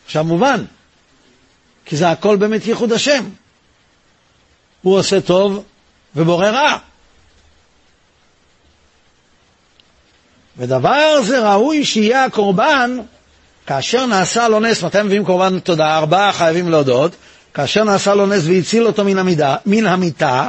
עכשיו 0.05 0.25
מובן, 0.25 0.65
כי 1.85 1.97
זה 1.97 2.11
הכל 2.11 2.37
באמת 2.37 2.67
ייחוד 2.67 2.93
השם. 2.93 3.25
הוא 4.83 4.99
עושה 4.99 5.21
טוב 5.21 5.65
ובורא 6.17 6.49
רע. 6.49 6.79
ודבר 10.57 11.23
זה 11.23 11.53
ראוי 11.53 11.85
שיהיה 11.85 12.25
הקורבן 12.25 12.99
כאשר 13.67 14.07
נעשה 14.07 14.49
לו 14.49 14.61
נס, 14.61 14.83
מתי 14.83 15.03
מביאים 15.03 15.25
קורבן 15.25 15.59
תודה? 15.59 15.97
ארבעה 15.97 16.33
חייבים 16.33 16.69
להודות, 16.69 17.13
כאשר 17.55 17.85
נעשה 17.85 18.15
לו 18.15 18.27
נס 18.27 18.43
והציל 18.47 18.87
אותו 18.87 19.05
מן, 19.05 19.19
המידה, 19.19 19.57
מן 19.67 19.87
המיטה, 19.87 20.49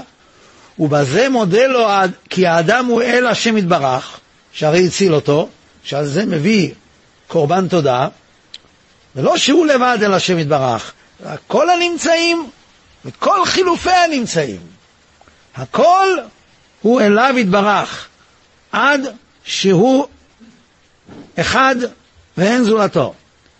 ובזה 0.80 1.30
מודה 1.30 1.68
לו 1.68 1.88
כי 2.30 2.48
האדם 2.48 2.86
הוא 2.86 3.02
אל 3.02 3.28
השם 3.28 3.58
יתברך, 3.58 4.20
שהרי 4.54 4.88
הציל 4.88 5.14
אותו, 5.14 5.50
שעל 5.84 6.06
זה 6.06 6.26
מביא 6.26 6.72
קורבן 7.28 7.68
תודה, 7.68 8.08
ולא 9.16 9.38
שהוא 9.38 9.66
לבד 9.66 9.98
אל 10.02 10.14
השם 10.14 10.40
יתברך, 10.40 10.92
כל 11.48 11.70
הנמצאים 11.70 12.50
וכל 13.06 13.46
חילופי 13.46 13.92
הנמצאים. 13.92 14.60
הכל 15.56 16.08
הוא 16.82 17.02
אליו 17.02 17.34
יתברך, 17.38 18.08
עד 18.72 19.08
שהוא 19.44 20.06
אחד 21.40 21.76
ואין 22.38 22.64
זולתו. 22.64 23.14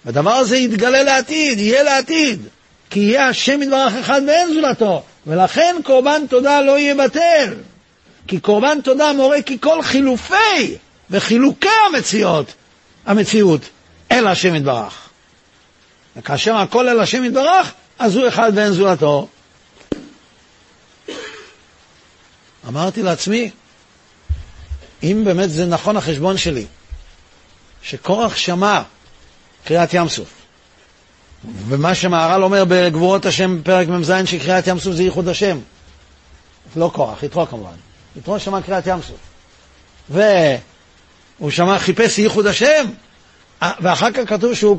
והדבר 0.06 0.34
הזה 0.34 0.58
יתגלה 0.58 1.04
לעתיד, 1.04 1.60
יהיה 1.60 1.84
לעתיד, 1.84 2.42
כי 2.90 3.00
יהיה 3.00 3.28
השם 3.28 3.62
יתברך 3.62 3.94
אחד 3.94 4.22
ואין 4.28 4.54
זולתו, 4.54 5.04
ולכן 5.28 5.76
קורבן 5.84 6.28
תודה 6.30 6.62
לא 6.62 6.80
יהיה 6.80 6.96
בטל. 6.96 7.54
כי 8.28 8.40
קורבן 8.40 8.82
תודה 8.82 9.14
מורה 9.14 9.42
כי 9.42 9.58
כל 9.60 9.82
חילופי 9.82 10.78
וחילוקי 11.10 11.68
המציאות, 11.88 12.54
המציאות, 13.06 13.62
אל 14.12 14.28
השם 14.28 14.56
יתברך. 14.56 15.10
וכאשר 16.18 16.56
הכל 16.56 16.90
אל 16.90 17.00
השם 17.00 17.26
יתברך, 17.26 17.74
אז 18.00 18.16
הוא 18.16 18.28
אחד 18.28 18.52
ואין 18.56 18.72
זולתו. 18.72 19.28
אמרתי 22.68 23.04
לעצמי, 23.04 23.52
אם 25.04 25.22
באמת 25.26 25.52
זה 25.52 25.66
נכון 25.66 25.98
החשבון 25.98 26.38
שלי, 26.38 26.66
שקורח 27.84 28.36
שמע 28.36 28.82
קריאת 29.66 29.94
ים 29.94 30.10
סוף, 30.10 30.34
ומה 31.68 31.96
שמהר"ל 31.96 32.44
אומר 32.44 32.64
בגבורות 32.68 33.26
השם, 33.26 33.62
פרק 33.64 33.88
מ"ז, 33.88 34.14
שקריאת 34.26 34.68
ים 34.68 34.80
סוף 34.80 34.94
זה 34.94 35.04
ייחוד 35.04 35.28
השם. 35.28 35.60
לא 36.76 36.92
כוח, 36.94 37.24
יתרו 37.24 37.48
כמובן. 37.48 37.72
יתרו 38.16 38.40
שמע 38.40 38.62
קריאת 38.62 38.88
ים 38.88 39.00
סוף. 39.02 39.18
והוא 40.10 41.52
שמע, 41.52 41.80
חיפש 41.80 42.20
ייחוד 42.20 42.48
השם, 42.48 42.86
ואחר 43.62 44.12
כך 44.12 44.30
כתוב 44.30 44.54
שהוא 44.54 44.78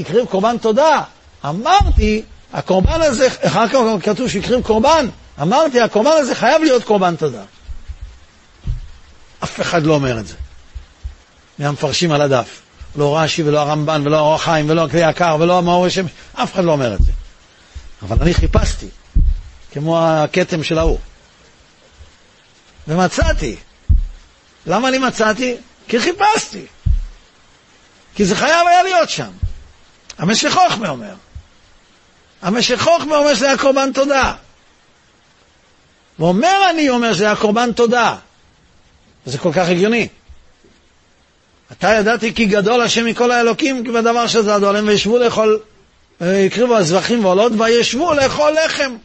הקריב 0.00 0.26
קורבן 0.26 0.58
תודה. 0.58 1.02
אמרתי, 1.44 2.22
הקורבן 2.52 3.02
הזה, 3.02 3.28
אחר 3.42 3.68
כך 3.68 3.78
כתוב 4.02 4.28
שהוא 4.28 4.42
הקריב 4.42 4.62
קורבן, 4.62 5.06
אמרתי, 5.42 5.80
הקורבן 5.80 6.10
הזה 6.18 6.34
חייב 6.34 6.62
להיות 6.62 6.84
קורבן 6.84 7.16
תודה. 7.16 7.42
אף 9.44 9.60
אחד 9.60 9.82
לא 9.82 9.94
אומר 9.94 10.18
את 10.18 10.26
זה. 10.26 10.34
מהמפרשים 11.58 12.12
על 12.12 12.20
הדף. 12.20 12.60
לא 12.96 13.18
רש"י 13.18 13.42
ולא 13.42 13.60
הרמב"ן 13.60 14.02
ולא 14.06 14.16
האור 14.16 14.34
החיים 14.34 14.70
ולא 14.70 14.84
הכלי 14.84 15.10
יקר 15.10 15.36
ולא 15.40 15.58
המאור 15.58 15.86
השם, 15.86 16.06
אף 16.34 16.54
אחד 16.54 16.64
לא 16.64 16.72
אומר 16.72 16.94
את 16.94 17.02
זה. 17.02 17.12
אבל 18.02 18.16
אני 18.20 18.34
חיפשתי, 18.34 18.88
כמו 19.72 20.00
הכתם 20.00 20.64
של 20.64 20.78
ההוא. 20.78 20.98
ומצאתי. 22.88 23.56
למה 24.66 24.88
אני 24.88 24.98
מצאתי? 24.98 25.56
כי 25.88 26.00
חיפשתי. 26.00 26.66
כי 28.14 28.24
זה 28.24 28.36
חייב 28.36 28.66
היה 28.66 28.82
להיות 28.82 29.10
שם. 29.10 29.30
המשך 30.18 30.52
חוכמה 30.52 30.88
אומר. 30.88 31.14
המשך 32.42 32.82
חוכמה 32.82 33.16
אומר 33.16 33.34
שזה 33.34 33.46
היה 33.46 33.58
קורבן 33.58 33.92
תודה. 33.92 34.34
ואומר 36.20 36.70
אני 36.70 36.90
אומר 36.90 37.12
שזה 37.12 37.24
היה 37.24 37.36
קורבן 37.36 37.72
תודה. 37.72 38.16
וזה 39.26 39.38
כל 39.38 39.52
כך 39.52 39.68
הגיוני. 39.68 40.08
אתה 41.72 41.88
ידעתי 41.88 42.34
כי 42.34 42.46
גדול 42.46 42.80
השם 42.80 43.06
מכל 43.06 43.30
האלוקים, 43.30 43.84
כי 43.84 43.90
בדבר 43.92 44.26
שזדו 44.26 44.68
עליהם 44.68 44.88
וישבו 44.88 45.18
לאכול, 45.18 45.60
הקריבו 46.20 46.76
הזבחים 46.76 47.24
ועולות, 47.24 47.52
וישבו 47.58 48.14
לאכול 48.14 48.52
לחם. 48.64 48.96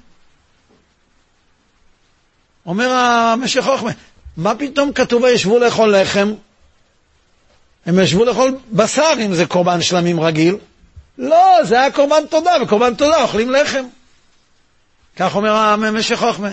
אומר 2.66 2.90
המשך 2.92 3.62
חוכמה, 3.64 3.92
מה 4.38 4.56
פתאום 4.56 4.94
כתוב 4.94 5.24
וישבו 5.24 5.60
לאכול 5.60 5.96
לחם? 5.96 6.34
הם 7.86 8.00
ישבו 8.00 8.26
לאכול 8.26 8.58
בשר 8.72 9.14
אם 9.26 9.34
זה 9.34 9.46
קורבן 9.46 9.82
שלמים 9.82 10.20
רגיל. 10.20 10.58
לא, 11.18 11.64
זה 11.64 11.80
היה 11.80 11.92
קורבן 11.92 12.26
תודה, 12.30 12.52
וקורבן 12.62 12.96
תודה 12.96 13.22
אוכלים 13.22 13.52
לחם. 13.52 13.84
כך 15.16 15.36
אומר 15.36 15.54
המשך 15.54 16.20
חוכמה. 16.20 16.50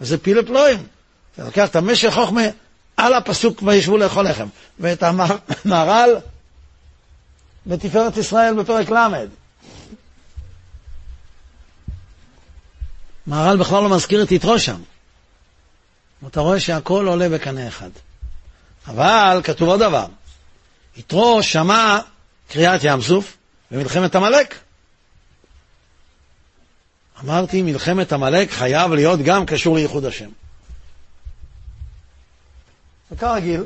וזה 0.00 0.18
פילה 0.18 0.42
פלואים. 0.42 0.86
אתה 1.34 1.44
לוקח 1.44 1.68
את 1.68 1.76
המשך 1.76 2.14
חוכמה 2.14 2.42
על 2.96 3.14
הפסוק 3.14 3.62
וישבו 3.62 3.96
לאכול 3.96 4.28
לחם, 4.28 4.46
ואת 4.80 5.02
המהר"ל 5.64 6.16
בתפארת 7.66 8.16
ישראל 8.16 8.54
בפרק 8.54 8.90
ל'. 8.90 9.26
מהר"ל 13.26 13.56
בכלל 13.56 13.82
לא 13.82 13.88
מזכיר 13.88 14.22
את 14.22 14.32
יתרו 14.32 14.58
שם. 14.58 14.80
אתה 16.26 16.40
רואה 16.40 16.60
שהכל 16.60 17.06
עולה 17.08 17.28
בקנה 17.28 17.68
אחד. 17.68 17.90
אבל 18.88 19.40
כתוב 19.44 19.68
עוד 19.68 19.80
דבר, 19.80 20.06
יתרו 20.96 21.42
שמע 21.42 21.98
קריאת 22.48 22.80
ים 22.84 23.02
סוף 23.02 23.36
במלחמת 23.70 24.16
עמלק. 24.16 24.54
אמרתי, 27.24 27.62
מלחמת 27.62 28.12
עמלק 28.12 28.50
חייב 28.50 28.92
להיות 28.92 29.20
גם 29.20 29.46
קשור 29.46 29.76
לייחוד 29.76 30.04
השם. 30.04 30.28
וכרגיל, 33.10 33.64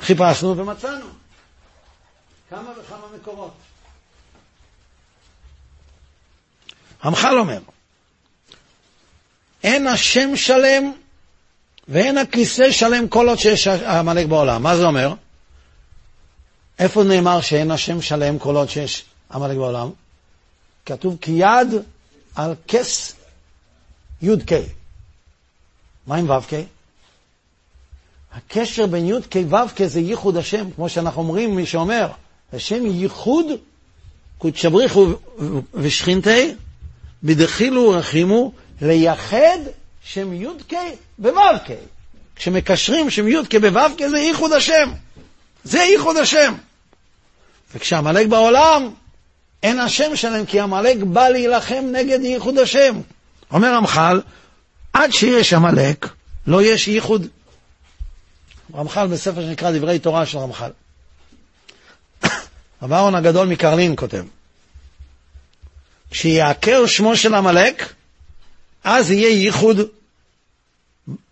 חיפשנו 0.00 0.56
ומצאנו 0.56 1.06
כמה 2.50 2.70
וכמה 2.80 3.06
מקורות. 3.16 3.54
המח"ל 7.02 7.38
אומר, 7.38 7.58
אין 9.62 9.86
השם 9.86 10.36
שלם 10.36 10.92
ואין 11.88 12.18
הכיסא 12.18 12.72
שלם 12.72 13.08
כל 13.08 13.28
עוד 13.28 13.38
שיש 13.38 13.68
עמלק 13.68 14.26
בעולם. 14.26 14.62
מה 14.62 14.76
זה 14.76 14.84
אומר? 14.84 15.14
איפה 16.78 17.04
נאמר 17.04 17.40
שאין 17.40 17.70
השם 17.70 18.02
שלם 18.02 18.38
כל 18.38 18.56
עוד 18.56 18.68
שיש 18.68 19.04
עמלק 19.32 19.56
בעולם? 19.56 19.90
כתוב 20.86 21.16
כי 21.20 21.32
יד 21.32 21.68
על 22.34 22.54
כס 22.68 23.14
י"ק. 24.22 24.52
מה 26.06 26.16
עם 26.16 26.30
ו"ק? 26.30 26.52
הקשר 28.32 28.86
בין 28.86 29.08
י' 29.08 29.22
כ' 29.30 29.36
ו' 29.50 29.68
כ' 29.76 29.82
זה 29.86 30.00
ייחוד 30.00 30.36
השם, 30.36 30.70
כמו 30.70 30.88
שאנחנו 30.88 31.22
אומרים, 31.22 31.56
מי 31.56 31.66
שאומר, 31.66 32.08
השם 32.52 32.86
ייחוד, 32.86 33.46
קודשא 34.38 34.68
בריחו 34.68 35.06
ושכינתי, 35.74 36.54
בדחילו 37.22 37.82
ורחימו, 37.82 38.52
לייחד 38.80 39.58
שם 40.04 40.32
י' 40.32 40.48
כ' 40.68 40.74
בו' 41.18 41.30
כ'. 41.66 41.70
כשמקשרים 42.36 43.10
שם 43.10 43.28
י' 43.28 43.44
כ' 43.50 43.54
בו' 43.54 43.96
כ' 43.98 44.08
זה 44.10 44.18
ייחוד 44.18 44.52
השם. 44.52 44.92
זה 45.64 45.78
ייחוד 45.78 46.16
השם. 46.16 46.54
וכשעמלק 47.74 48.26
בעולם, 48.26 48.90
אין 49.62 49.78
השם 49.78 50.16
שלהם, 50.16 50.46
כי 50.46 50.60
עמלק 50.60 50.96
בא 50.96 51.28
להילחם 51.28 51.84
נגד 51.92 52.18
ייחוד 52.22 52.58
השם. 52.58 53.00
אומר 53.50 53.74
רמח"ל, 53.74 54.20
עד 54.92 55.10
שיש 55.12 55.52
עמלק, 55.52 56.08
לא 56.46 56.62
יש 56.62 56.88
ייחוד 56.88 57.26
רמח"ל 58.74 59.06
בספר 59.06 59.40
שנקרא 59.40 59.70
דברי 59.70 59.98
תורה 59.98 60.26
של 60.26 60.38
רמח"ל. 60.38 60.70
רב 62.82 62.92
אהרון 62.92 63.14
הגדול 63.14 63.48
מקרלין 63.48 63.94
כותב, 63.96 64.24
כשיעקר 66.10 66.86
שמו 66.86 67.16
של 67.16 67.34
עמלק, 67.34 67.92
אז 68.84 69.10
יהיה 69.10 69.28
ייחוד 69.28 69.78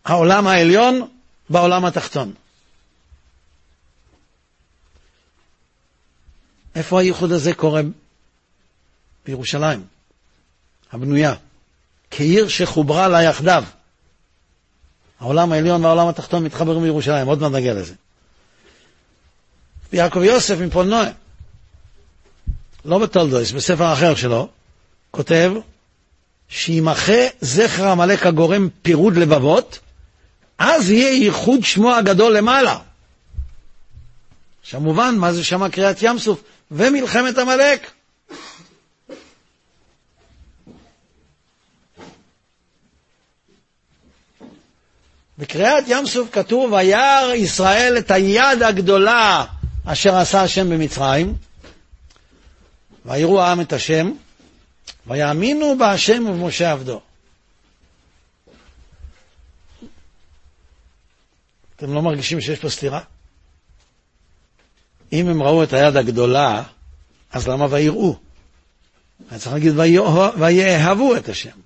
העולם 0.05 0.47
העליון 0.47 1.09
בעולם 1.51 1.85
התחתון. 1.85 2.33
איפה 6.75 7.01
הייחוד 7.01 7.33
הזה 7.33 7.55
קורה? 7.55 7.81
בירושלים, 9.27 9.85
הבנויה, 10.93 11.35
כעיר 12.11 12.49
שחוברה 12.49 13.09
לה 13.09 13.23
יחדיו. 13.23 13.65
העולם 15.21 15.53
העליון 15.53 15.85
והעולם 15.85 16.09
התחתון 16.09 16.45
מתחברים 16.45 16.83
בירושלים, 16.83 17.27
עוד 17.27 17.41
מעט 17.41 17.53
נגיע 17.53 17.75
לזה. 17.75 17.95
יעקב 19.93 20.23
יוסף 20.23 20.59
מפולנואה, 20.59 21.11
לא 22.85 22.99
בתולדויס, 22.99 23.51
בספר 23.51 23.93
אחר 23.93 24.15
שלו, 24.15 24.49
כותב 25.11 25.53
שימחה 26.49 27.27
זכר 27.41 27.89
עמלק 27.89 28.27
הגורם 28.27 28.69
פירוד 28.83 29.17
לבבות, 29.17 29.79
אז 30.59 30.91
יהיה 30.91 31.25
ייחוד 31.25 31.65
שמו 31.65 31.95
הגדול 31.95 32.37
למעלה. 32.37 32.79
עכשיו 34.63 34.81
מובן 34.81 35.15
מה 35.19 35.33
זה 35.33 35.45
שמה 35.45 35.71
קריאת 35.71 35.97
ים 36.03 36.19
סוף 36.19 36.43
ומלחמת 36.71 37.39
עמלק. 37.39 37.91
בקריאת 45.43 45.85
ים 45.87 46.07
סוף 46.07 46.29
כתוב, 46.33 46.73
וירא 46.73 47.35
ישראל 47.35 47.99
את 47.99 48.11
היד 48.11 48.63
הגדולה 48.63 49.45
אשר 49.85 50.17
עשה 50.17 50.43
השם 50.43 50.71
במצרים, 50.71 51.35
ויראו 53.05 53.43
העם 53.43 53.61
את 53.61 53.73
השם, 53.73 54.13
ויאמינו 55.07 55.79
בהשם 55.79 56.27
ובמשה 56.27 56.73
עבדו. 56.73 57.01
אתם 61.77 61.95
לא 61.95 62.03
מרגישים 62.03 62.41
שיש 62.41 62.59
פה 62.59 62.69
סתירה? 62.69 63.01
אם 65.13 65.29
הם 65.29 65.43
ראו 65.43 65.63
את 65.63 65.73
היד 65.73 65.97
הגדולה, 65.97 66.63
אז 67.33 67.49
למה 67.49 67.67
ויראו? 67.71 68.17
אני 69.31 69.39
צריך 69.39 69.53
להגיד 69.53 69.73
ויאהבו 70.39 71.17
את 71.17 71.29
השם. 71.29 71.59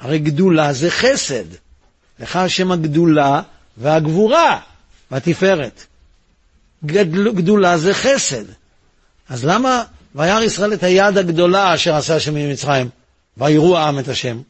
הרי 0.00 0.18
גדולה 0.18 0.72
זה 0.72 0.90
חסד. 0.90 1.67
לך 2.20 2.36
השם 2.36 2.72
הגדולה 2.72 3.42
והגבורה 3.76 4.60
והתפארת. 5.10 5.86
גדל, 6.84 7.30
גדולה 7.32 7.78
זה 7.78 7.94
חסד. 7.94 8.44
אז 9.28 9.44
למה 9.44 9.84
וירא 10.14 10.42
ישראל 10.42 10.72
את 10.72 10.82
היד 10.82 11.18
הגדולה 11.18 11.74
אשר 11.74 11.94
עשה 11.94 12.16
השם 12.16 12.34
ממצרים, 12.34 12.88
ויראו 13.36 13.78
העם 13.78 13.98
את 13.98 14.08
השם, 14.08 14.40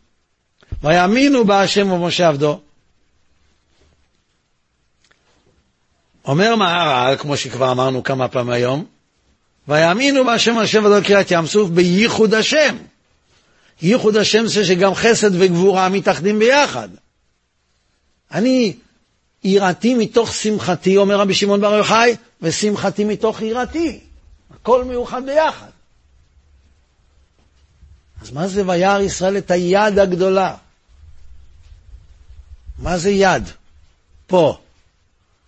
ויאמינו 0.83 1.45
בה 1.45 1.63
השם 1.63 1.91
ומשה 1.91 2.29
עבדו. 2.29 2.61
אומר 6.25 6.57
מהר"ל, 6.57 7.17
כמו 7.17 7.37
שכבר 7.37 7.73
אמרנו 7.73 8.03
כמה 8.03 8.29
פעמים 8.29 8.53
היום, 8.53 8.85
ויאמינו 9.69 10.25
בה 10.25 10.35
השם 10.35 10.59
עבדו 10.59 11.05
קריאת 11.05 11.31
ים 11.31 11.47
סוף 11.47 11.71
בייחוד 11.71 12.35
השם. 12.35 12.77
ייחוד 13.83 14.17
השם 14.17 14.47
זה 14.47 14.65
שגם 14.65 14.95
חסד 14.95 15.31
וגבורה 15.33 15.89
מתאחדים 15.89 16.39
ביחד. 16.39 16.89
אני 18.33 18.77
יראתי 19.45 19.95
מתוך 19.95 20.35
שמחתי, 20.35 20.97
אומר 20.97 21.21
רבי 21.21 21.35
שמעון 21.35 21.61
בר 21.61 21.75
יוחאי, 21.75 22.17
ושמחתי 22.43 23.05
מתוך 23.05 23.43
יראתי. 23.43 24.01
הכל 24.55 24.85
מאוחד 24.85 25.27
ביחד. 25.27 25.69
אז 28.23 28.31
מה 28.31 28.49
זה 28.49 28.63
וירא 28.67 29.01
ישראל 29.01 29.37
את 29.37 29.51
היד 29.51 29.99
הגדולה? 29.99 30.55
מה 32.79 32.99
זה 32.99 33.11
יד? 33.11 33.43
פה. 34.27 34.59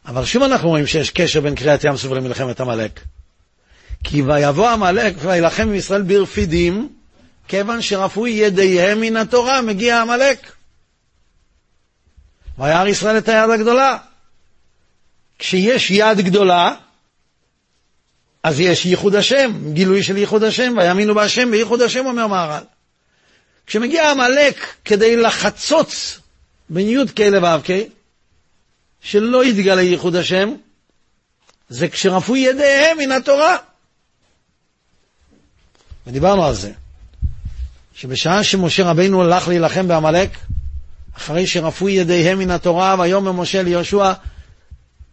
אבל 0.06 0.24
שוב 0.24 0.42
אנחנו 0.42 0.68
רואים 0.68 0.86
שיש 0.86 1.10
קשר 1.10 1.40
בין 1.40 1.54
קריאת 1.54 1.84
ים 1.84 1.96
סוף 1.96 2.12
למלחמת 2.12 2.60
עמלק. 2.60 3.00
כי 4.04 4.22
ויבוא 4.22 4.68
עמלק 4.68 5.14
וילחם 5.18 5.62
עם 5.62 5.74
ישראל 5.74 6.02
ברפידים, 6.02 6.88
כיוון 7.48 7.82
שרפו 7.82 8.26
ידיהם 8.26 9.00
מן 9.00 9.16
התורה, 9.16 9.62
מגיע 9.62 10.00
עמלק. 10.00 10.52
וירא 12.60 12.88
ישראל 12.88 13.18
את 13.18 13.28
היד 13.28 13.50
הגדולה. 13.50 13.96
כשיש 15.38 15.90
יד 15.90 16.18
גדולה, 16.18 16.74
אז 18.42 18.60
יש 18.60 18.86
ייחוד 18.86 19.14
השם, 19.14 19.72
גילוי 19.72 20.02
של 20.02 20.16
ייחוד 20.16 20.42
השם, 20.44 20.74
ויאמינו 20.76 21.14
בהשם 21.14 21.50
בייחוד 21.50 21.82
השם, 21.82 22.06
אומר 22.06 22.26
מהר"ל. 22.26 22.62
כשמגיע 23.66 24.10
עמלק 24.10 24.66
כדי 24.84 25.16
לחצוץ 25.16 26.20
בין 26.68 26.88
י"ק 26.88 27.20
לו"ק, 27.20 27.66
שלא 29.00 29.44
יתגלה 29.44 29.82
ייחוד 29.82 30.16
השם, 30.16 30.54
זה 31.68 31.88
כשרפו 31.88 32.36
ידיהם 32.36 32.98
מן 32.98 33.12
התורה. 33.12 33.56
ודיברנו 36.06 36.46
על 36.46 36.54
זה, 36.54 36.72
שבשעה 37.94 38.44
שמשה 38.44 38.84
רבינו 38.84 39.22
הלך 39.22 39.48
להילחם 39.48 39.88
בעמלק, 39.88 40.30
אחרי 41.16 41.46
שרפו 41.46 41.88
ידיהם 41.88 42.38
מן 42.38 42.50
התורה, 42.50 42.96
ויאמר 42.98 43.32
משה 43.32 43.62
ליהושע, 43.62 44.12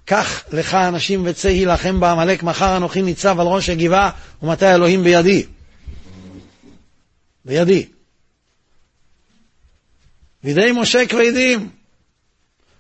קח 0.06 0.44
לך 0.52 0.74
אנשים 0.74 1.22
וצא 1.26 1.50
הילחם 1.50 2.00
בעמלק, 2.00 2.44
מחר 2.44 2.78
אנוכי 2.78 3.02
ניצב 3.02 3.40
על 3.40 3.48
ראש 3.48 3.70
הגבעה, 3.70 4.10
ומתי 4.44 4.74
אלוהים 4.74 5.04
בידי. 5.04 5.46
בידי. 7.46 7.86
בידי 10.44 10.72
משה 10.72 11.06
כבדים. 11.06 11.70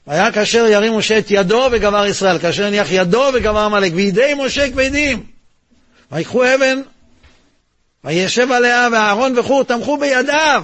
והיה 0.07 0.31
כאשר 0.31 0.65
ירים 0.65 0.97
משה 0.97 1.19
את 1.19 1.25
ידו 1.29 1.69
וגבר 1.71 2.05
ישראל, 2.05 2.39
כאשר 2.39 2.65
הניח 2.65 2.87
ידו 2.91 3.23
וגבר 3.33 3.59
עמלק, 3.59 3.93
בידי 3.93 4.33
משה 4.37 4.71
כבדים. 4.71 5.23
ויקחו 6.11 6.43
אבן, 6.43 6.81
וישב 8.03 8.51
עליה, 8.51 8.87
ואהרון 8.91 9.39
וחור 9.39 9.63
תמכו 9.63 9.97
בידיו. 9.97 10.63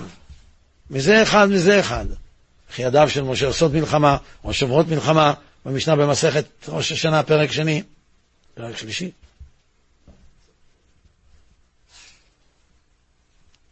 מזה 0.89 1.23
אחד, 1.23 1.49
מזה 1.49 1.79
אחד. 1.79 2.05
וכי 2.73 2.81
ידיו 2.81 3.09
של 3.09 3.21
משה 3.21 3.45
עושות 3.45 3.71
מלחמה, 3.71 4.17
או 4.43 4.53
שוברות 4.53 4.87
מלחמה, 4.87 5.33
במשנה 5.65 5.95
במסכת 5.95 6.45
ראש 6.67 6.91
השנה, 6.91 7.23
פרק 7.23 7.51
שני, 7.51 7.83
פרק 8.53 8.77
שלישי. 8.77 9.11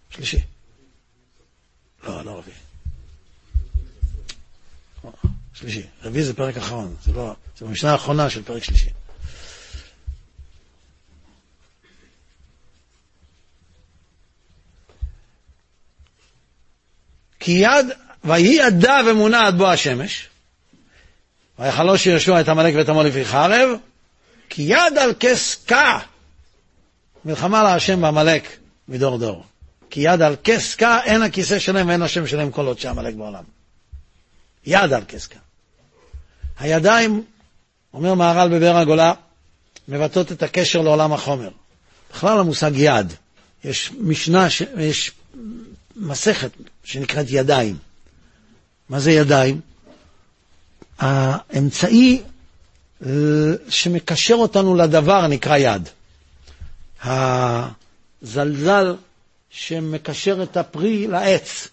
שלישי. 0.10 0.40
לא, 2.04 2.26
לא 2.26 2.32
רביעי. 2.32 2.58
שלישי. 5.54 5.88
רביעי 6.04 6.24
זה 6.24 6.34
פרק 6.34 6.58
אחרון, 6.58 6.96
זה 7.04 7.14
לא, 7.14 7.36
זה 7.58 7.66
במשנה 7.66 7.92
האחרונה 7.92 8.30
של 8.30 8.44
פרק 8.44 8.64
שלישי. 8.64 8.90
כי 17.40 17.52
יד, 17.52 17.86
ויהי 18.24 18.68
ידה 18.68 19.00
ומונה 19.06 19.48
עד 19.48 19.58
בוא 19.58 19.68
השמש, 19.68 20.30
ויחלוש 21.60 22.06
יהושע 22.06 22.42
את 22.42 22.50
עמלק 22.50 22.74
ואת 22.78 22.90
עמו 22.90 23.04
לפי 23.04 23.26
חרב, 23.26 23.70
כי 24.50 24.62
יד 24.62 24.98
על 24.98 25.14
כס 25.20 25.64
כה, 25.68 26.00
מלחמה 27.26 27.64
להשם 27.64 28.02
בעמלק 28.02 28.58
מדור 28.88 29.18
דור. 29.18 29.44
כי 29.90 30.00
יד 30.00 30.22
על 30.22 30.36
כס 30.44 30.76
כה, 30.76 31.04
אין 31.04 31.22
הכיסא 31.22 31.60
שלהם 31.60 31.88
ואין 31.88 32.02
השם 32.02 32.28
שלהם 32.28 32.52
כל 32.52 32.66
עוד 32.66 32.80
שעמלק 32.80 33.14
בעולם. 33.14 33.44
יד 34.66 34.94
על 34.94 35.04
כס 35.08 35.28
כה. 35.28 35.40
הידיים, 36.60 37.24
אומר 37.94 38.14
מהר"ל 38.14 38.50
בבאר 38.50 38.78
הגולה, 38.78 39.14
מבטאות 39.88 40.32
את 40.32 40.44
הקשר 40.44 40.82
לעולם 40.82 41.14
החומר. 41.14 41.50
בכלל 42.14 42.40
המושג 42.40 42.72
יד, 42.76 43.14
יש 43.64 43.92
משנה, 44.00 44.48
יש 44.78 45.12
מסכת 45.96 46.52
שנקראת 46.84 47.26
ידיים. 47.30 47.78
מה 48.90 49.00
זה 49.00 49.12
ידיים? 49.12 49.62
האמצעי 51.00 52.22
אה, 53.06 53.10
שמקשר 53.70 54.34
אותנו 54.36 54.76
לדבר 54.76 55.28
נקרא 55.28 55.58
יד. 55.58 55.90
הזלזל 57.04 58.96
שמקשר 59.50 60.44
את 60.44 60.58
הפרי 60.58 61.08
לעץ. 61.08 61.68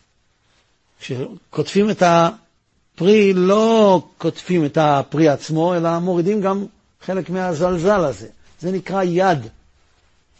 כשקוטפים 1.00 1.90
את 1.90 2.02
הפרי, 2.02 3.32
לא 3.34 4.02
קוטפים 4.18 4.64
את 4.64 4.78
הפרי 4.80 5.28
עצמו, 5.28 5.74
אלא 5.74 5.98
מורידים 5.98 6.40
גם 6.40 6.66
חלק 7.06 7.30
מהזלזל 7.30 8.04
הזה. 8.04 8.28
זה 8.60 8.72
נקרא 8.72 9.02
יד. 9.02 9.38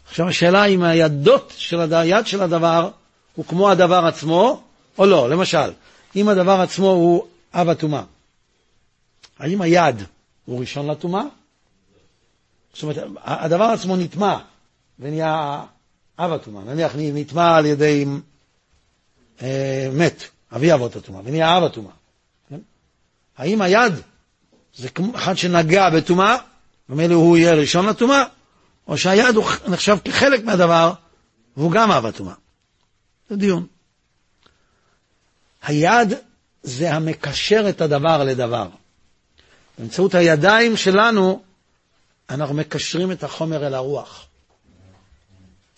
עכשיו 0.09 0.27
השאלה 0.27 0.65
אם 0.65 0.83
הידות 0.83 1.53
של 1.57 1.81
הד... 1.81 1.93
היד 1.93 2.27
של 2.27 2.41
הדבר 2.41 2.89
הוא 3.35 3.45
כמו 3.45 3.69
הדבר 3.69 4.05
עצמו, 4.05 4.61
או 4.97 5.05
לא. 5.05 5.29
למשל, 5.29 5.71
אם 6.15 6.29
הדבר 6.29 6.61
עצמו 6.61 6.89
הוא 6.89 7.25
אב 7.53 7.69
הטומאה, 7.69 8.03
האם 9.39 9.61
היד 9.61 10.03
הוא 10.45 10.59
ראשון 10.59 10.87
לטומאה? 10.87 11.23
זאת 12.73 12.83
אומרת, 12.83 12.97
הדבר 13.23 13.63
עצמו 13.63 13.95
נטמע 13.95 14.37
ונהיה 14.99 15.63
אב 16.19 16.31
הטומאה. 16.31 16.63
נניח 16.63 16.91
נטמע 16.95 17.55
על 17.55 17.65
ידי 17.65 18.05
אה, 19.41 19.89
מת, 19.93 20.23
אבי 20.55 20.73
אבות 20.73 20.95
הטומאה, 20.95 21.21
ונהיה 21.25 21.57
אב 21.57 21.63
הטומאה. 21.63 21.91
כן? 22.49 22.59
האם 23.37 23.61
היד 23.61 23.93
זה 24.75 24.89
כמו 24.89 25.15
אחד 25.15 25.37
שנגע 25.37 25.89
בטומאה, 25.89 26.37
ומילא 26.89 27.15
הוא 27.15 27.37
יהיה 27.37 27.53
ראשון 27.53 27.85
לטומאה, 27.85 28.23
או 28.87 28.97
שהיד 28.97 29.35
הוא 29.35 29.45
נחשב 29.67 29.97
כחלק 30.05 30.43
מהדבר, 30.43 30.93
והוא 31.57 31.71
גם 31.71 31.91
אב 31.91 32.05
הטומאה. 32.05 32.33
זה 33.29 33.35
דיון. 33.35 33.65
היד 35.63 36.13
זה 36.63 36.93
המקשר 36.93 37.65
את 37.69 37.81
הדבר 37.81 38.23
לדבר. 38.23 38.67
באמצעות 39.77 40.15
הידיים 40.15 40.77
שלנו 40.77 41.41
אנחנו 42.29 42.55
מקשרים 42.55 43.11
את 43.11 43.23
החומר 43.23 43.67
אל 43.67 43.73
הרוח. 43.73 44.25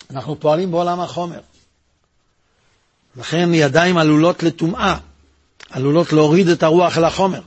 אנחנו 0.10 0.40
פועלים 0.40 0.72
בעולם 0.72 1.00
החומר. 1.00 1.40
לכן 3.16 3.54
ידיים 3.54 3.98
עלולות 3.98 4.44
לטומאה, 4.44 4.98
עלולות 5.70 6.14
להוריד 6.14 6.48
את 6.48 6.64
הרוח 6.64 6.98
אל 6.98 7.04
החומר. 7.04 7.42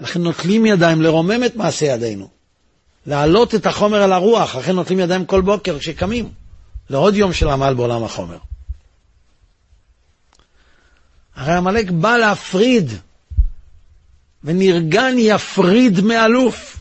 לכן 0.00 0.22
נוטלים 0.22 0.66
ידיים 0.66 1.02
לרומם 1.02 1.44
את 1.46 1.56
מעשה 1.56 1.86
ידינו, 1.86 2.28
להעלות 3.06 3.54
את 3.54 3.66
החומר 3.66 4.04
אל 4.04 4.12
הרוח, 4.12 4.56
לכן 4.56 4.72
נוטלים 4.72 5.00
ידיים 5.00 5.26
כל 5.26 5.40
בוקר 5.40 5.78
כשקמים, 5.78 6.28
לעוד 6.90 7.14
יום 7.14 7.32
של 7.32 7.48
עמל 7.48 7.74
בעולם 7.74 8.04
החומר. 8.04 8.38
הרי 11.38 11.52
עמלק 11.54 11.90
בא 11.90 12.16
להפריד 12.16 12.92
ונרגן 14.44 15.14
יפריד 15.18 16.00
מאלוף. 16.00 16.76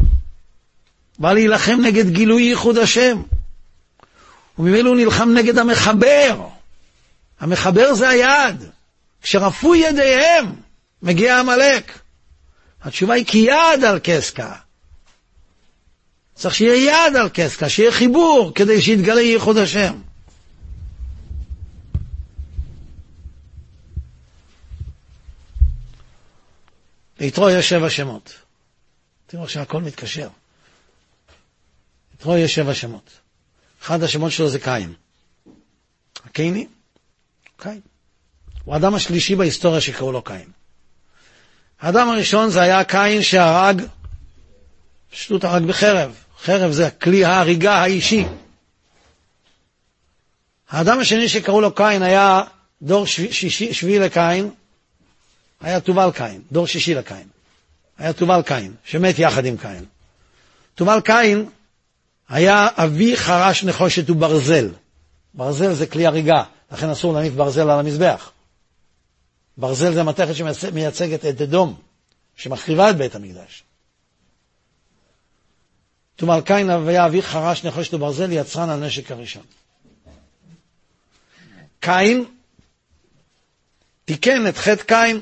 בא 1.20 1.34
להילחם 1.34 1.80
נגד 1.84 2.10
גילוי 2.10 2.41
ייחוד 2.41 2.78
השם. 2.78 3.22
וממילא 4.60 4.89
הוא 4.89 4.98
נלחם 4.98 5.30
נגד 5.30 5.58
המחבר. 5.58 6.48
המחבר 7.39 7.93
זה 7.93 8.10
היד. 8.10 8.63
כשרפו 9.22 9.76
ידיהם, 9.76 10.46
מגיע 11.02 11.39
עמלק. 11.39 12.00
התשובה 12.84 13.13
היא 13.13 13.26
כי 13.26 13.38
יד 13.38 13.84
על 13.84 14.00
קסקה. 14.04 14.54
צריך 16.36 16.56
שיהיה 16.56 17.08
יד 17.08 17.15
על 17.15 17.29
קסקה, 17.34 17.69
שיהיה 17.69 17.92
חיבור, 17.92 18.52
כדי 18.56 18.82
שיתגלה 18.82 19.21
ייחוד 19.21 19.58
השם. 19.58 19.94
ליתרו 27.20 27.50
יש 27.50 27.70
שבע 27.70 27.90
שמות. 27.90 28.34
תראו 29.28 29.44
איך 29.44 29.52
שהכל 29.52 29.82
מתקשר. 29.82 30.30
ליתרו 32.12 32.38
יש 32.38 32.56
שבע 32.56 32.74
שמות. 32.74 33.10
אחד 33.82 34.04
השמות 34.04 34.32
שלו 34.32 34.50
זה 34.50 34.60
קין. 34.60 34.94
הקייני, 36.26 36.68
קין. 37.58 37.82
הוא 38.63 38.74
האדם 38.74 38.96
השלישי 38.96 39.36
בהיסטוריה 39.36 39.82
שקראו 39.82 40.12
לו 40.12 40.22
קין. 40.22 40.52
האדם 41.80 42.10
הראשון 42.10 42.50
זה 42.50 42.62
היה 42.62 42.84
קין 42.84 43.24
שהרג, 43.24 43.82
פשוט 45.12 45.44
הרג 45.44 45.63
בחרב. 45.63 46.15
חרב 46.44 46.72
זה 46.72 46.90
כלי 46.92 47.26
ההריגה 47.26 47.76
האישי. 47.76 48.26
האדם 50.70 51.00
השני 51.00 51.30
שקראו 51.30 51.62
לו 51.62 51.76
קין 51.76 52.04
היה 52.04 52.42
דור 52.82 53.06
שביעי 53.72 54.00
לקין, 54.00 54.52
היה 55.62 55.80
תובל 55.80 56.10
קין, 56.14 56.42
דור 56.52 56.68
שישי 56.68 56.96
לקין. 56.96 57.28
היה 57.98 58.14
תובל 58.14 58.42
קין, 58.46 58.74
שמת 58.84 59.20
יחד 59.20 59.46
עם 59.46 59.58
קין. 59.58 59.86
תובל 60.76 61.00
קין 61.02 61.50
היה 62.30 62.68
אבי 62.76 63.18
חרש 63.18 63.64
נחושת 63.64 64.10
וברזל. 64.10 64.70
ברזל 65.34 65.74
זה 65.74 65.88
כלי 65.88 66.06
הריגה, 66.06 66.44
לכן 66.72 66.90
אסור 66.90 67.14
להניף 67.14 67.34
ברזל 67.34 67.70
על 67.70 67.80
המזבח. 67.80 68.32
ברזל 69.58 69.94
זה 69.94 70.04
מתכת 70.04 70.36
שמייצגת 70.36 71.26
את 71.26 71.42
אדום, 71.42 71.80
שמחריבה 72.36 72.90
את 72.90 72.98
בית 72.98 73.16
המקדש. 73.16 73.64
תומל 76.16 76.42
קין 76.46 76.70
אביה 76.70 77.06
אבי 77.06 77.22
חרש 77.22 77.64
נחושת 77.64 77.94
וברזל 77.94 78.32
יצרן 78.32 78.70
הנשק 78.70 79.12
הראשון. 79.12 79.44
קין 81.80 82.26
תיקן 84.06 84.48
את 84.48 84.58
חטא 84.58 84.84
קין. 84.84 85.22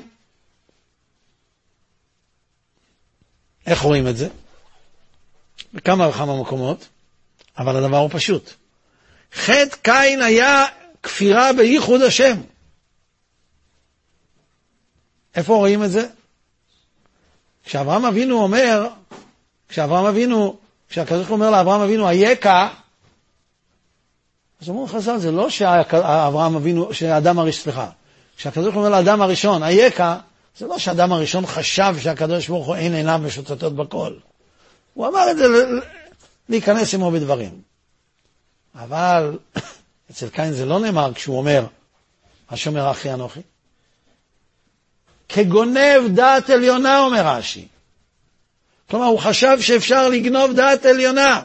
איך 3.66 3.80
רואים 3.80 4.08
את 4.08 4.16
זה? 4.16 4.28
בכמה 5.74 6.08
וכמה 6.08 6.40
מקומות, 6.40 6.88
אבל 7.58 7.76
הדבר 7.76 7.96
הוא 7.96 8.10
פשוט. 8.12 8.50
חטא 9.34 9.76
קין 9.82 10.22
היה 10.22 10.64
כפירה 11.02 11.52
בייחוד 11.52 12.02
השם. 12.02 12.36
איפה 15.34 15.54
רואים 15.54 15.84
את 15.84 15.90
זה? 15.90 16.06
כשאברהם 17.64 18.04
אבינו 18.04 18.42
אומר, 18.42 18.88
כשאברהם 19.68 20.06
אבינו, 20.06 20.56
כשהקדוש 20.88 21.30
אומר 21.30 21.50
לאברהם 21.50 21.80
אבינו, 21.80 22.08
אייכה, 22.08 22.68
אז 24.62 24.68
אומרים 24.68 24.88
חז"ל, 24.88 25.18
זה 25.18 25.32
לא 25.32 25.50
שאברהם 25.50 26.56
אבינו, 26.56 26.94
שאדם 26.94 27.38
הראשון, 27.38 27.62
סליחה, 27.62 27.90
כשהקדוש 28.36 28.74
אומר 28.74 28.88
לאדם 28.88 29.22
הראשון, 29.22 29.62
אייכה, 29.62 30.18
זה 30.58 30.66
לא 30.66 30.78
שאדם 30.78 31.12
הראשון 31.12 31.46
חשב 31.46 31.94
שהקדוש 32.02 32.48
ברוך 32.48 32.66
הוא 32.66 32.74
אין 32.74 32.94
עיניו 32.94 33.20
משוטטות 33.24 33.76
בכל. 33.76 34.14
הוא 34.94 35.06
אמר 35.06 35.30
את 35.30 35.36
זה 35.36 35.44
להיכנס 36.48 36.94
עמו 36.94 37.10
בדברים. 37.10 37.60
אבל 38.74 39.38
אצל 40.10 40.28
קין 40.28 40.52
זה 40.52 40.64
לא 40.64 40.80
נאמר 40.80 41.14
כשהוא 41.14 41.38
אומר, 41.38 41.66
השומר 42.50 42.90
אחי 42.90 43.12
אנוכי. 43.12 43.40
כגונב 45.28 46.08
דעת 46.14 46.50
עליונה, 46.50 47.00
אומר 47.00 47.26
רש"י. 47.26 47.68
כלומר, 48.90 49.06
הוא 49.06 49.18
חשב 49.18 49.56
שאפשר 49.60 50.08
לגנוב 50.08 50.52
דעת 50.52 50.84
עליונה. 50.84 51.42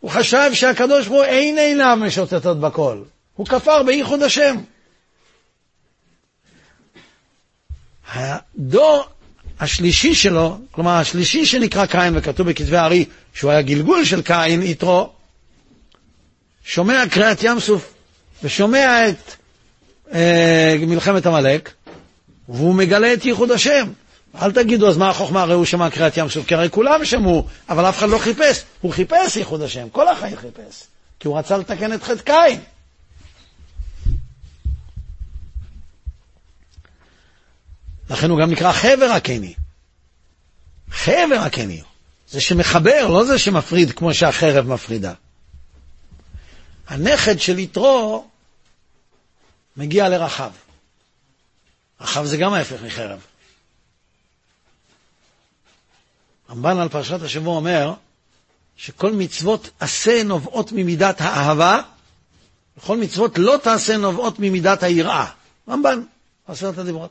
הוא 0.00 0.10
חשב 0.10 0.50
שהקדוש 0.52 1.06
ברוך 1.06 1.18
הוא 1.18 1.24
אין 1.24 1.58
עיניו 1.58 1.98
משוטטות 2.00 2.60
בכל. 2.60 3.02
הוא 3.36 3.46
כפר 3.46 3.82
בייחוד 3.82 4.22
השם. 4.22 4.56
הדור 8.12 9.04
השלישי 9.60 10.14
שלו, 10.14 10.58
כלומר 10.70 10.90
השלישי 10.90 11.46
שנקרא 11.46 11.86
קין 11.86 12.12
וכתוב 12.16 12.48
בכתבי 12.48 12.76
הארי 12.76 13.04
שהוא 13.34 13.50
היה 13.50 13.62
גלגול 13.62 14.04
של 14.04 14.22
קין, 14.22 14.62
יתרו, 14.62 15.10
שומע 16.64 17.02
קריאת 17.10 17.42
ים 17.42 17.60
סוף 17.60 17.94
ושומע 18.42 19.08
את 19.08 19.32
אה, 20.12 20.76
מלחמת 20.80 21.26
עמלק, 21.26 21.72
והוא 22.48 22.74
מגלה 22.74 23.12
את 23.12 23.24
ייחוד 23.24 23.50
השם. 23.50 23.88
אל 24.42 24.52
תגידו, 24.52 24.88
אז 24.88 24.96
מה 24.96 25.08
החוכמה? 25.08 25.42
הרי 25.42 25.54
הוא 25.54 25.64
שמע 25.64 25.90
קריאת 25.90 26.16
ים 26.16 26.28
סוף, 26.28 26.46
כי 26.46 26.54
הרי 26.54 26.70
כולם 26.70 27.04
שמעו, 27.04 27.46
אבל 27.68 27.88
אף 27.88 27.98
אחד 27.98 28.08
לא 28.08 28.18
חיפש. 28.18 28.62
הוא 28.80 28.92
חיפש 28.92 29.36
ייחוד 29.36 29.62
השם, 29.62 29.88
כל 29.92 30.08
החיים 30.08 30.36
חיפש, 30.36 30.84
כי 31.20 31.28
הוא 31.28 31.38
רצה 31.38 31.56
לתקן 31.56 31.92
את 31.92 32.02
חטא 32.02 32.22
קין. 32.22 32.60
לכן 38.10 38.30
הוא 38.30 38.40
גם 38.40 38.50
נקרא 38.50 38.72
חבר 38.72 39.10
הקני. 39.16 39.54
חבר 40.90 41.40
הקני. 41.46 41.82
זה 42.30 42.40
שמחבר, 42.40 43.08
לא 43.08 43.24
זה 43.24 43.38
שמפריד 43.38 43.92
כמו 43.92 44.14
שהחרב 44.14 44.66
מפרידה. 44.66 45.14
הנכד 46.88 47.40
של 47.40 47.58
יתרו 47.58 48.28
מגיע 49.76 50.08
לרחב. 50.08 50.50
רחב 52.00 52.24
זה 52.24 52.36
גם 52.36 52.52
ההפך 52.52 52.82
מחרב. 52.82 53.20
רמב"ן 56.50 56.78
על 56.78 56.88
פרשת 56.88 57.22
השבוע 57.22 57.56
אומר 57.56 57.94
שכל 58.76 59.12
מצוות 59.12 59.70
עשה 59.80 60.22
נובעות 60.22 60.72
ממידת 60.72 61.20
האהבה, 61.20 61.80
וכל 62.76 62.96
מצוות 62.96 63.38
לא 63.38 63.56
תעשה 63.62 63.96
נובעות 63.96 64.38
ממידת 64.38 64.82
היראה. 64.82 65.26
רמב"ן, 65.68 66.02
עשרת 66.48 66.78
הדיברות. 66.78 67.10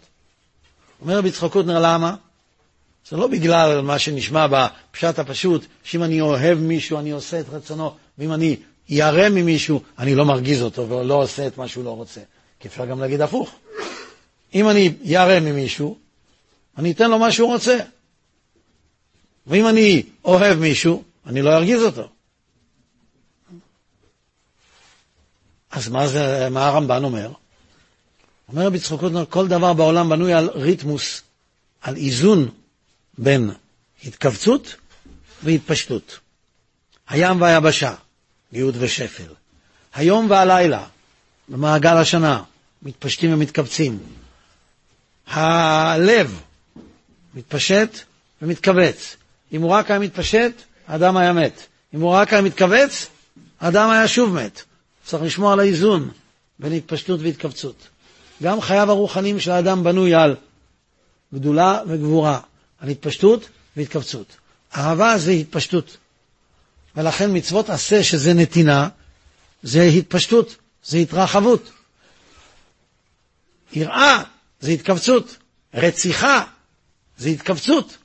אומר 1.02 1.18
רבי 1.18 1.30
יצחק 1.30 1.52
קוטנר, 1.52 1.80
למה? 1.82 2.16
זה 3.10 3.18
לא 3.18 3.28
בגלל 3.28 3.82
מה 3.82 4.00
שנשמע 4.00 4.48
בפשט 4.48 5.20
הפשוט, 5.20 5.66
שאם 5.84 6.04
אני 6.04 6.22
אוהב 6.22 6.58
מישהו, 6.58 7.00
אני 7.00 7.12
עושה 7.12 7.40
את 7.40 7.46
רצונו, 7.50 7.96
ואם 8.18 8.34
אני 8.34 8.56
ירא 8.90 9.30
ממישהו, 9.30 9.82
אני 10.00 10.16
לא 10.16 10.26
מרגיז 10.26 10.62
אותו 10.62 10.90
ולא 10.90 11.14
עושה 11.14 11.48
את 11.48 11.58
מה 11.58 11.68
שהוא 11.68 11.84
לא 11.84 11.92
רוצה. 11.92 12.22
כי 12.60 12.68
אפשר 12.68 12.86
גם 12.86 13.00
להגיד 13.00 13.22
הפוך. 13.22 13.56
אם 14.56 14.70
אני 14.70 14.94
ירא 15.02 15.40
ממישהו, 15.40 15.98
אני 16.78 16.92
אתן 16.92 17.10
לו 17.10 17.20
מה 17.20 17.32
שהוא 17.32 17.54
רוצה. 17.54 17.78
ואם 19.48 19.68
אני 19.68 20.04
אוהב 20.26 20.60
מישהו, 20.60 21.04
אני 21.26 21.42
לא 21.42 21.54
ארגיז 21.54 21.84
אותו. 21.84 22.08
אז 25.72 25.90
מה, 25.90 26.08
זה, 26.08 26.48
מה 26.52 26.68
הרמב"ן 26.68 27.04
אומר? 27.04 27.32
אומר 28.52 28.66
רבי 28.66 28.78
יצחק 28.78 29.00
קוטנר, 29.00 29.26
כל 29.30 29.48
דבר 29.48 29.74
בעולם 29.74 30.10
בנוי 30.10 30.34
על 30.34 30.50
ריתמוס, 30.50 31.22
על 31.82 31.96
איזון 31.96 32.50
בין 33.18 33.52
התכווצות 34.06 34.76
והתפשטות. 35.44 36.20
הים 37.10 37.42
והיבשה, 37.42 37.94
גאות 38.54 38.76
ושפל. 38.80 39.34
היום 39.94 40.30
והלילה, 40.30 40.86
במעגל 41.50 41.98
השנה, 41.98 42.44
מתפשטים 42.82 43.34
ומתכווצים. 43.34 44.00
הלב 45.28 46.42
מתפשט 47.34 47.90
ומתכווץ. 48.42 49.16
אם 49.54 49.62
הוא 49.62 49.72
רק 49.72 49.92
היה 49.92 50.00
מתפשט, 50.00 50.52
האדם 50.88 51.18
היה 51.18 51.34
מת. 51.34 51.62
אם 51.94 52.02
הוא 52.02 52.12
רק 52.12 52.34
היה 52.34 52.42
מתכווץ, 52.42 53.08
האדם 53.60 53.90
היה 53.90 54.08
שוב 54.08 54.34
מת. 54.34 54.62
צריך 55.06 55.24
לשמור 55.24 55.52
על 55.52 55.60
האיזון 55.60 56.10
בין 56.60 56.74
התפשטות 56.74 57.20
והתכווצות. 57.20 57.88
גם 58.44 58.62
חייו 58.62 58.92
הרוחניים 58.92 59.40
של 59.40 59.52
האדם 59.52 59.84
בנוי 59.84 60.14
על 60.14 60.36
גדולה 61.34 61.82
וגבורה, 61.88 62.40
על 62.80 62.90
התפשטות 62.90 63.50
והתכווצות. 63.78 64.38
אהבה 64.76 65.18
זה 65.18 65.32
התפשטות. 65.32 65.98
ולכן 66.96 67.38
מצוות 67.38 67.70
עשה 67.70 68.04
שזה 68.04 68.34
נתינה, 68.34 68.90
זה 69.64 69.82
התפשטות, 69.84 70.56
זה 70.84 70.98
התרחבות. 70.98 71.72
יראה 73.74 74.24
זה 74.60 74.72
התכווצות, 74.72 75.38
רציחה 75.74 76.44
זה 77.18 77.30
התכווצות. 77.30 77.98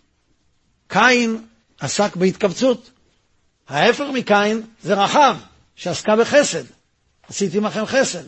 קין 0.89 1.45
עסק 1.81 2.17
בהתכווצות. 2.17 2.91
ההפך 3.69 4.05
מקין 4.15 4.63
זה 4.83 4.95
רחב, 4.95 5.37
שעסקה 5.77 6.17
בחסד. 6.17 6.65
עשיתי 7.29 7.59
עמכם 7.59 7.87
חסד. 7.87 8.25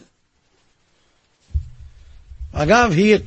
אגב, 2.54 2.92
היא 2.92 3.18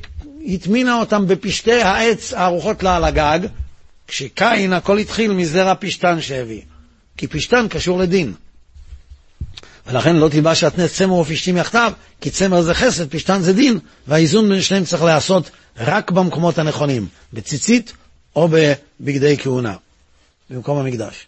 הטמינה 0.46 1.00
אותם 1.00 1.26
בפשטי 1.26 1.82
העץ 1.82 2.32
הארוחות 2.32 2.82
לה 2.82 2.96
על 2.96 3.04
הגג, 3.04 3.38
כשקין 4.06 4.72
הכל 4.72 4.98
התחיל 4.98 5.32
מזרע 5.32 5.74
פשתן 5.78 6.20
שהביא, 6.20 6.62
כי 7.16 7.26
פשתן 7.26 7.66
קשור 7.70 7.98
לדין. 7.98 8.34
ולכן 9.86 10.16
לא 10.16 10.28
תלבש 10.28 10.60
שעטנז 10.60 10.92
צמר 10.92 11.14
ופשתים 11.14 11.56
יחדיו, 11.56 11.92
כי 12.20 12.30
צמר 12.30 12.62
זה 12.62 12.74
חסד, 12.74 13.10
פשתן 13.10 13.42
זה 13.42 13.52
דין, 13.52 13.78
והאיזון 14.06 14.48
בין 14.48 14.62
שניהם 14.62 14.84
צריך 14.84 15.02
להיעשות 15.02 15.50
רק 15.76 16.10
במקומות 16.10 16.58
הנכונים, 16.58 17.06
בציצית 17.32 17.92
או 18.36 18.48
בבגדי 18.48 19.36
כהונה, 19.38 19.76
במקום 20.50 20.78
המקדש. 20.78 21.26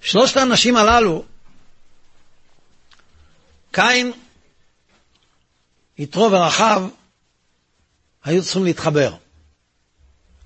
שלושת 0.00 0.36
האנשים 0.36 0.76
הללו 0.76 1.24
קין, 3.72 4.12
יתרו 5.98 6.30
ורחב 6.32 6.82
היו 8.24 8.42
צריכים 8.42 8.64
להתחבר. 8.64 9.14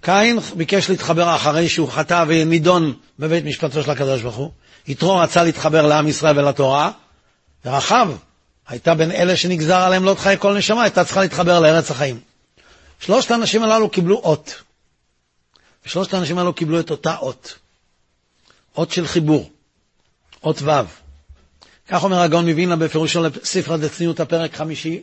קין 0.01 0.39
ביקש 0.57 0.91
להתחבר 0.91 1.37
אחרי 1.37 1.69
שהוא 1.69 1.89
חטא 1.89 2.25
ונידון 2.29 2.95
בבית 3.19 3.45
משפטו 3.45 3.83
של 3.83 3.91
הקדוש 3.91 4.23
ברוך 4.23 4.37
הוא. 4.37 4.51
יתרו 4.87 5.17
רצה 5.17 5.43
להתחבר 5.43 5.87
לעם 5.87 6.09
ישראל 6.09 6.39
ולתורה, 6.39 6.91
ורחב 7.65 8.11
הייתה 8.69 8.95
בין 8.95 9.11
אלה 9.11 9.37
שנגזר 9.37 9.77
עליהם 9.81 10.05
לא 10.05 10.15
תחיי 10.15 10.39
כל 10.39 10.59
נשמה, 10.59 10.83
הייתה 10.83 11.05
צריכה 11.05 11.21
להתחבר 11.21 11.61
לארץ 11.61 11.91
החיים. 11.91 12.21
שלושת 13.01 13.31
האנשים 13.31 13.63
הללו 13.63 13.89
קיבלו 13.91 14.17
אות. 14.17 14.63
ושלושת 15.87 16.15
האנשים 16.15 16.39
הללו 16.39 16.55
קיבלו 16.55 16.81
את 16.81 16.91
אותה 16.91 17.17
אות. 17.17 17.59
אות 18.77 18.91
של 18.91 19.07
חיבור. 19.07 19.51
אות 20.45 20.63
ו'. 20.63 21.06
כך 21.89 22.05
אומר 22.05 22.21
הגאון 22.21 22.49
מווילנה 22.49 22.77
בפירושו 22.77 23.23
לספר 23.23 23.77
דצניעות 23.77 24.21
הפרק 24.21 24.55
חמישי, 24.55 25.03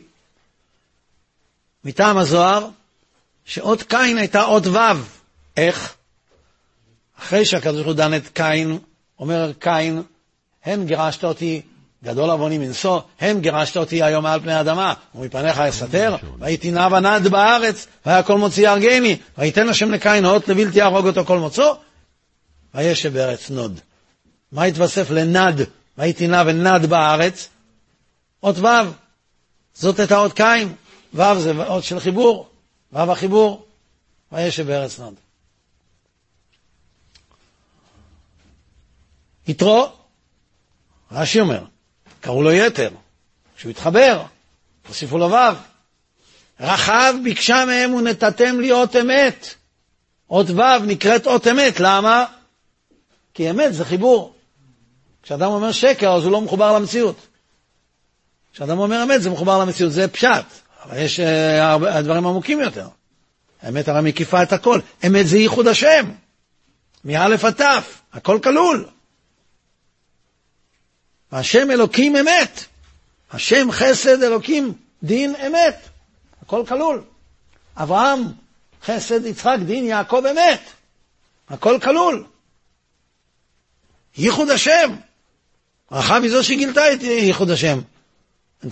מטעם 1.84 2.18
הזוהר, 2.18 2.68
שאות 3.44 3.82
קין 3.82 4.18
הייתה 4.18 4.42
אות 4.44 4.66
ו'. 4.66 4.78
איך? 5.56 5.94
אחרי 7.18 7.44
שהקדוש 7.44 7.74
ברוך 7.74 7.86
הוא 7.86 7.94
דן 7.94 8.14
את 8.14 8.28
קין, 8.28 8.78
אומר 9.18 9.52
קין, 9.58 10.02
הן 10.64 10.86
גירשת 10.86 11.24
אותי, 11.24 11.62
גדול 12.04 12.30
עווני 12.30 12.58
מנשוא, 12.58 13.00
הן 13.20 13.40
גירשת 13.40 13.76
אותי 13.76 14.02
היום 14.02 14.22
מעל 14.22 14.40
פני 14.40 14.52
האדמה, 14.52 14.94
ומפניך 15.14 15.58
אסתר, 15.58 16.16
והייתי 16.38 16.70
נע 16.70 16.88
ונד 16.92 17.28
בארץ, 17.28 17.86
והיה 18.06 18.22
כל 18.22 18.38
מוציא 18.38 18.64
יהרגני, 18.64 19.16
ויתן 19.38 19.68
השם 19.68 19.90
לקין 19.90 20.24
אות 20.24 20.48
לבלתי 20.48 20.78
יהרוג 20.78 21.06
אותו 21.06 21.24
כל 21.24 21.38
מוצאו, 21.38 21.76
וישב 22.74 23.12
בארץ 23.12 23.50
נוד. 23.50 23.80
מה 24.52 24.64
התווסף 24.64 25.10
לנד, 25.10 25.66
והייתי 25.98 26.26
נע 26.26 26.42
ונד 26.46 26.86
בארץ? 26.86 27.48
אות 28.42 28.58
ו', 28.58 28.66
זאת 29.74 29.98
הייתה 29.98 30.16
אות 30.16 30.32
קין, 30.32 30.74
ו' 31.14 31.40
זה 31.40 31.52
אות 31.66 31.84
של 31.84 32.00
חיבור, 32.00 32.48
ו' 32.92 32.98
החיבור, 32.98 33.66
וישב 34.32 34.66
בארץ 34.66 34.98
נוד. 34.98 35.14
יתרו, 39.48 39.92
רש"י 41.12 41.40
אומר, 41.40 41.64
קראו 42.20 42.42
לו 42.42 42.52
יתר, 42.52 42.90
כשהוא 43.56 43.70
התחבר, 43.70 44.22
הוסיפו 44.88 45.18
לו 45.18 45.30
ו'. 45.30 45.74
רחב 46.60 47.14
ביקשה 47.22 47.64
מהם 47.64 47.94
ונתתם 47.94 48.60
לי 48.60 48.72
אות 48.72 48.96
אמת. 48.96 49.54
אות 50.30 50.50
ו' 50.50 50.86
נקראת 50.86 51.26
אות 51.26 51.46
אמת, 51.46 51.80
למה? 51.80 52.24
כי 53.34 53.50
אמת 53.50 53.74
זה 53.74 53.84
חיבור. 53.84 54.33
כשאדם 55.24 55.50
אומר 55.50 55.72
שקר, 55.72 56.12
אז 56.12 56.24
הוא 56.24 56.32
לא 56.32 56.40
מחובר 56.40 56.72
למציאות. 56.72 57.16
כשאדם 58.52 58.78
אומר 58.78 59.02
אמת, 59.02 59.22
זה 59.22 59.30
מחובר 59.30 59.58
למציאות, 59.58 59.92
זה 59.92 60.08
פשט. 60.08 60.44
אבל 60.84 60.98
יש 60.98 61.20
uh, 61.20 61.22
הרבה, 61.60 62.02
דברים 62.02 62.26
עמוקים 62.26 62.60
יותר. 62.60 62.88
האמת 63.62 63.88
הרי 63.88 64.00
מקיפה 64.02 64.42
את 64.42 64.52
הכל. 64.52 64.80
אמת 65.06 65.26
זה 65.26 65.38
ייחוד 65.38 65.66
השם. 65.66 66.10
מא' 67.04 67.24
עד 67.24 67.50
ת', 67.50 67.62
הכל 68.12 68.38
כלול. 68.42 68.88
השם 71.32 71.70
אלוקים 71.70 72.16
אמת. 72.16 72.64
השם 73.32 73.72
חסד 73.72 74.22
אלוקים 74.22 74.72
דין 75.02 75.34
אמת. 75.46 75.76
הכל 76.42 76.62
כלול. 76.68 77.02
אברהם 77.76 78.20
חסד 78.84 79.26
יצחק 79.26 79.56
דין 79.66 79.84
יעקב 79.84 80.22
אמת. 80.30 80.60
הכל 81.48 81.78
כלול. 81.82 82.24
ייחוד 84.16 84.50
השם. 84.50 84.96
רחב 85.94 86.20
היא 86.22 86.30
זו 86.30 86.44
שגילתה 86.44 86.92
את 86.92 87.02
ייחוד 87.02 87.50
השם. 87.50 87.80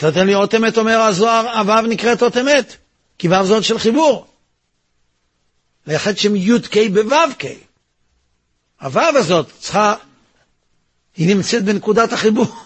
נותן 0.02 0.26
לי 0.26 0.34
אות 0.34 0.54
אמת, 0.54 0.78
אומר 0.78 1.00
הזוהר, 1.00 1.58
הוו 1.58 1.80
נקראת 1.80 2.22
אות 2.22 2.36
אמת, 2.36 2.76
כי 3.18 3.28
וו 3.28 3.46
זאת 3.46 3.64
של 3.64 3.78
חיבור. 3.78 4.26
ליחד 5.86 6.18
שם 6.18 6.36
י"ק 6.36 6.76
בו"ק. 6.92 7.44
הוו 8.80 9.00
הזאת 9.00 9.50
צריכה 9.58 9.94
היא 11.16 11.34
נמצאת 11.34 11.64
בנקודת 11.64 12.12
החיבור 12.12 12.56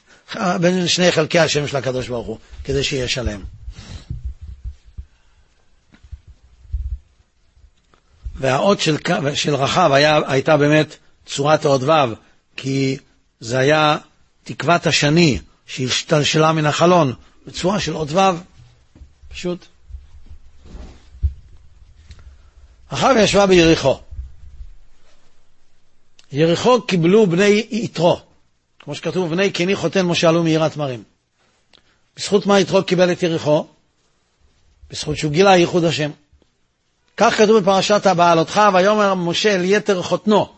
בין 0.60 0.88
שני 0.88 1.12
חלקי 1.12 1.38
השם 1.38 1.68
של 1.68 1.76
הקדוש 1.76 2.08
ברוך 2.08 2.26
הוא, 2.26 2.38
כדי 2.64 2.84
שיהיה 2.84 3.08
שלם. 3.08 3.40
והאות 8.34 8.80
של, 8.80 8.96
של 9.34 9.54
רחב 9.54 9.90
היה, 9.92 10.20
הייתה 10.26 10.56
באמת 10.56 10.96
צורת 11.26 11.64
האות 11.64 11.82
ו', 11.82 12.14
כי 12.56 12.98
זה 13.40 13.58
היה 13.58 13.98
תקוות 14.44 14.86
השני 14.86 15.38
שהשתלשלה 15.66 16.52
מן 16.52 16.66
החלון 16.66 17.14
בצורה 17.46 17.80
של 17.80 17.96
אות 17.96 18.12
ו', 18.12 18.20
פשוט. 19.28 19.66
רחב 22.92 23.14
ישבה 23.18 23.46
ביריחו. 23.46 24.00
יריחו 26.32 26.82
קיבלו 26.82 27.26
בני 27.26 27.66
יתרו, 27.70 28.20
כמו 28.78 28.94
שכתוב, 28.94 29.30
בני 29.30 29.50
קני 29.50 29.76
חותן 29.76 30.06
משה 30.06 30.28
עלו 30.28 30.42
מיראת 30.42 30.76
מרים. 30.76 31.02
בזכות 32.16 32.46
מה 32.46 32.60
יתרו 32.60 32.84
קיבל 32.84 33.12
את 33.12 33.22
יריחו? 33.22 33.66
בזכות 34.90 35.16
שהוא 35.16 35.32
גילה 35.32 35.56
ייחוד 35.56 35.84
השם. 35.84 36.10
כך 37.16 37.34
כתוב 37.34 37.58
בפרשת 37.58 38.06
הבעלותך, 38.06 38.60
ויאמר 38.74 39.14
משה 39.14 39.54
אל 39.54 39.64
יתר 39.64 40.02
חותנו, 40.02 40.52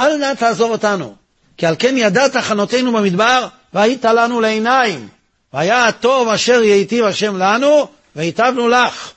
אל 0.00 0.16
נא 0.16 0.34
תעזוב 0.34 0.70
אותנו, 0.70 1.16
כי 1.56 1.66
על 1.66 1.76
כן 1.78 1.94
ידעת 1.96 2.36
חנותינו 2.36 2.92
במדבר, 2.92 3.48
והיית 3.72 4.04
לנו 4.04 4.40
לעיניים. 4.40 5.08
והיה 5.52 5.86
הטוב 5.86 6.28
אשר 6.28 6.62
ייטיב 6.62 7.04
השם 7.04 7.36
לנו, 7.36 7.88
והיטבנו 8.16 8.68
לך. 8.68 9.12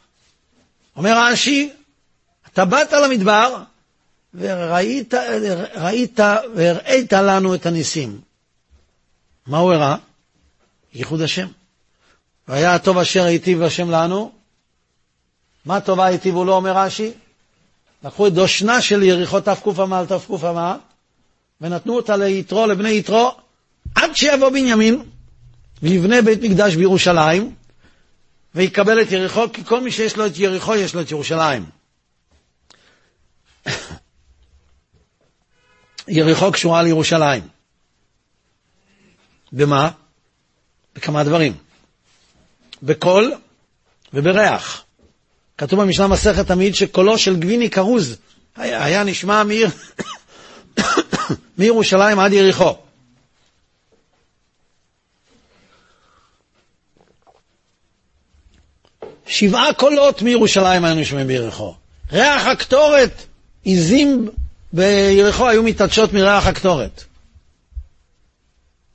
אומר 0.96 1.18
רש"י, 1.18 1.70
אתה 2.54 2.66
באת 2.66 2.94
למדבר, 2.94 3.56
וראית 4.34 5.14
ראית 5.76 6.20
והראית 6.56 7.14
לנו 7.14 7.56
את 7.56 7.66
הניסים. 7.66 8.20
מה 9.48 9.58
הוא 9.58 9.74
הראה? 9.74 9.96
ייחוד 10.94 11.22
השם. 11.22 11.48
והיה 12.48 12.76
הטוב 12.76 12.98
אשר 12.98 13.24
היטיב 13.24 13.62
השם 13.62 13.92
לנו. 13.92 14.32
מה 15.66 15.82
טובה 15.82 16.06
היטיבו 16.06 16.46
לו, 16.46 16.54
אומר 16.54 16.78
רש"י? 16.78 17.12
לקחו 18.04 18.28
את 18.28 18.34
דושנה 18.34 18.82
של 18.82 19.04
יריחו 19.04 19.40
תק"א 19.40 19.86
מעל 19.86 20.06
תק"א 20.06 20.52
מה, 20.54 20.78
ונתנו 21.62 21.96
אותה 21.96 22.18
ליתרו, 22.18 22.68
לבני 22.68 22.90
יתרו, 22.90 23.32
עד 23.96 24.16
שיבוא 24.16 24.50
בנימין 24.50 25.04
ויבנה 25.84 26.22
בית 26.22 26.42
מקדש 26.42 26.76
בירושלים, 26.76 27.56
ויקבל 28.56 29.02
את 29.02 29.12
יריחו, 29.12 29.52
כי 29.54 29.66
כל 29.66 29.82
מי 29.82 29.92
שיש 29.92 30.18
לו 30.18 30.26
את 30.26 30.38
יריחו 30.38 30.76
יש 30.76 30.96
לו 30.96 31.02
את 31.02 31.12
ירושלים. 31.12 31.66
יריחו 36.08 36.52
קשורה 36.52 36.84
לירושלים. 36.84 37.48
במה? 39.52 39.92
בכמה 40.96 41.24
דברים. 41.24 41.54
בקול 42.84 43.34
ובריח. 44.14 44.84
כתוב 45.58 45.82
במשנה 45.82 46.08
מסכת 46.08 46.48
תמיד 46.48 46.76
שקולו 46.76 47.18
של 47.18 47.36
גביני 47.36 47.70
כרוז 47.70 48.18
היה, 48.56 49.04
נשמע 49.04 49.44
מעיר, 49.44 49.70
מירושלים 51.58 52.20
עד 52.20 52.34
יריחו. 52.34 52.76
שבעה 59.30 59.74
קולות 59.74 60.22
מירושלים 60.22 60.86
היו 60.86 60.96
נשמעים 60.96 61.28
ביריחו. 61.28 61.76
ריח 62.12 62.46
הקטורת, 62.48 63.26
עזים 63.66 64.30
ביריחו 64.74 65.48
היו 65.48 65.64
מתעדשות 65.64 66.14
מריח 66.14 66.48
הקטורת. 66.48 67.04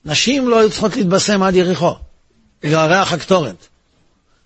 נשים 0.04 0.48
לא 0.48 0.58
היו 0.58 0.70
צריכות 0.70 0.96
להתבשם 0.96 1.42
עד 1.42 1.54
יריחו, 1.54 1.94
בגלל 2.62 2.92
ריח 2.92 3.12
הקטורת. 3.12 3.66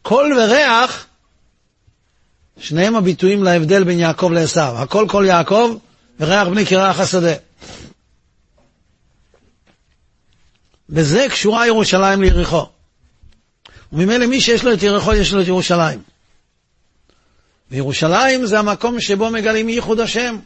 קול 0.02 0.38
וריח, 0.38 1.06
שניהם 2.60 2.96
הביטויים 2.96 3.44
להבדל 3.44 3.84
בין 3.84 3.98
יעקב 3.98 4.30
לעשו. 4.32 4.60
הכל 4.60 5.06
קול 5.08 5.26
יעקב, 5.26 5.76
וריח 6.20 6.48
בני 6.48 6.66
כריח 6.66 7.00
השדה. 7.00 7.34
בזה 10.88 11.26
קשורה 11.30 11.66
ירושלים 11.66 12.22
ליריחו. 12.22 12.66
וממילא 13.92 14.26
מי 14.26 14.40
שיש 14.40 14.64
לו 14.64 14.72
את 14.72 14.82
יריחו, 14.82 15.14
יש 15.14 15.32
לו 15.32 15.42
את 15.42 15.46
ירושלים. 15.46 16.02
וירושלים 17.70 18.46
זה 18.46 18.58
המקום 18.58 19.00
שבו 19.00 19.30
מגלים 19.30 19.68
ייחוד 19.68 20.00
השם. 20.00 20.38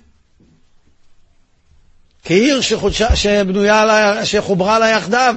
כעיר 2.25 2.61
שחודשה, 2.61 3.17
שבנויה, 3.17 3.85
לה, 3.85 4.27
שחוברה 4.27 4.79
לה 4.79 4.89
יחדיו. 4.89 5.35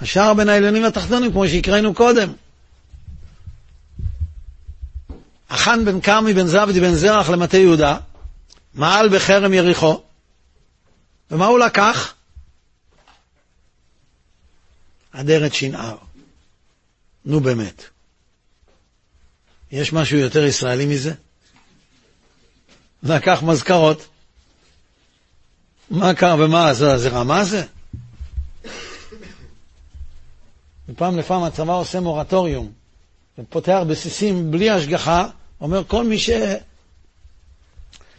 השער 0.00 0.34
בין 0.34 0.48
העליונים 0.48 0.82
לתחתונים, 0.82 1.32
כמו 1.32 1.48
שהקראנו 1.48 1.94
קודם. 1.94 2.32
החאן 5.50 5.84
בן 5.84 6.00
כרמי 6.00 6.32
בן 6.32 6.46
זבדי 6.46 6.80
בן 6.80 6.94
זרח 6.94 7.30
למטה 7.30 7.56
יהודה, 7.56 7.96
מעל 8.74 9.08
בחרם 9.08 9.52
יריחו, 9.52 10.00
ומה 11.30 11.46
הוא 11.46 11.58
לקח? 11.58 12.15
אדרת 15.20 15.54
שנער. 15.54 15.96
נו 17.24 17.40
באמת. 17.40 17.82
יש 19.72 19.92
משהו 19.92 20.18
יותר 20.18 20.44
ישראלי 20.44 20.86
מזה? 20.86 21.12
לקח 23.02 23.42
מזכרות, 23.42 24.06
מה 25.90 26.14
קרה 26.14 26.44
ומה, 26.44 26.74
זה, 26.74 26.98
זה 26.98 27.08
רמה 27.08 27.44
זה? 27.44 27.64
מפעם 30.88 31.18
לפעם 31.18 31.42
הצבא 31.42 31.72
עושה 31.72 32.00
מורטוריום, 32.00 32.72
ופותח 33.38 33.78
בסיסים 33.88 34.50
בלי 34.50 34.70
השגחה, 34.70 35.28
אומר 35.60 35.82
כל 35.86 36.04
מי 36.04 36.16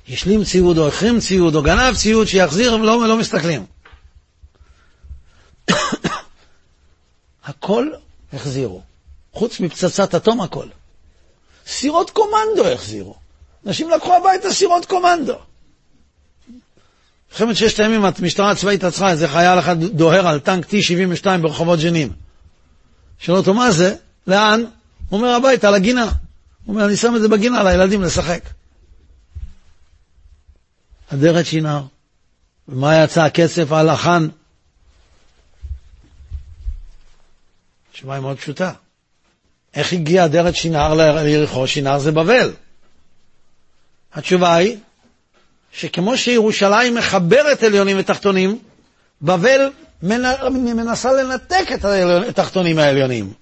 שהשלים 0.08 0.44
ציוד 0.44 0.78
או 0.78 0.88
החרים 0.88 1.20
ציוד 1.20 1.56
או 1.56 1.64
גנב 1.64 1.96
ציוד 1.96 2.28
שיחזיר, 2.28 2.78
לא, 2.78 3.08
לא 3.08 3.18
מסתכלים. 3.18 3.66
הכל 7.48 7.90
החזירו, 8.34 8.82
חוץ 9.34 9.60
מפצצת 9.60 10.16
אטום 10.16 10.42
הכל. 10.42 10.68
סירות 11.68 12.10
קומנדו 12.10 12.68
החזירו. 12.74 13.16
אנשים 13.66 13.90
לקחו 13.90 14.14
הביתה 14.16 14.54
סירות 14.54 14.86
קומנדו. 14.86 15.36
מלחמת 17.32 17.56
ששת 17.56 17.80
הימים, 17.80 18.06
המשטרה 18.06 18.52
הצבאית 18.52 18.84
עצרה 18.84 19.12
איזה 19.12 19.28
חייל 19.28 19.60
אחד 19.60 19.84
דוהר 19.84 20.28
על 20.28 20.40
טנק 20.40 20.66
T-72 20.66 21.26
ברחובות 21.42 21.80
ג'נין. 21.80 22.10
שואל 23.20 23.38
אותו, 23.38 23.54
מה 23.54 23.72
זה? 23.72 23.96
לאן? 24.28 24.64
הוא 25.10 25.20
אומר, 25.20 25.30
הביתה, 25.30 25.72
לגינה. 25.72 26.04
הוא 26.04 26.76
אומר, 26.76 26.86
אני 26.86 26.96
שם 26.96 27.16
את 27.16 27.22
זה 27.22 27.28
בגינה 27.28 27.64
לילדים 27.64 28.02
לשחק. 28.02 28.42
אדרת 31.14 31.46
שינר. 31.46 31.82
ומה 32.68 33.04
יצא 33.04 33.24
הכסף 33.24 33.72
על 33.72 33.90
החאן? 33.90 34.28
התשובה 37.98 38.14
היא 38.14 38.22
מאוד 38.22 38.38
פשוטה. 38.38 38.72
איך 39.74 39.94
הגיע 39.94 40.26
אדרת 40.26 40.56
שינר 40.56 40.94
ליריחו? 40.94 41.68
שינר 41.68 42.00
זה 42.00 42.12
בבל. 42.12 42.54
התשובה 44.14 44.56
היא 44.56 44.78
שכמו 45.72 46.18
שירושלים 46.18 46.96
מחברת 46.96 47.64
עליונים 47.64 47.98
ותחתונים, 48.00 48.60
בבל 49.22 49.72
מנסה 50.02 51.14
לנתק 51.14 51.68
את 51.72 51.86
התחתונים 52.30 52.80
העליונים. 52.80 53.34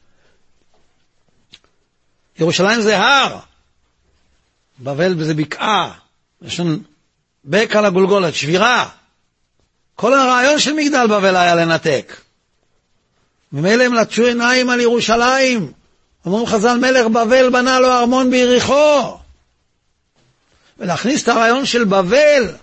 ירושלים 2.40 2.82
זה 2.82 2.98
הר, 2.98 3.40
בבל 4.80 5.24
זה 5.24 5.34
בקעה, 5.34 5.94
לשון 6.42 6.84
בק 7.46 7.76
על 7.76 7.86
הגולגולת, 7.86 8.36
שבירה. 8.36 8.90
כל 9.96 10.14
הרעיון 10.14 10.60
של 10.60 10.74
מגדל 10.74 11.08
בבל 11.08 11.36
היה 11.36 11.56
לנתק. 11.56 12.25
ממילא 13.52 13.84
הם 13.84 13.94
לטשו 13.94 14.26
עיניים 14.26 14.70
על 14.70 14.80
ירושלים. 14.80 15.72
אומרים 16.26 16.46
חז"ל, 16.46 16.78
מלך 16.78 17.08
בבל 17.08 17.50
בנה 17.50 17.80
לו 17.80 17.92
ארמון 17.92 18.32
ביריחו. 18.32 19.18
ולהכניס 20.78 21.24
את 21.24 21.28
הרעיון 21.28 21.66
של 21.66 21.84
בבל 21.84 22.56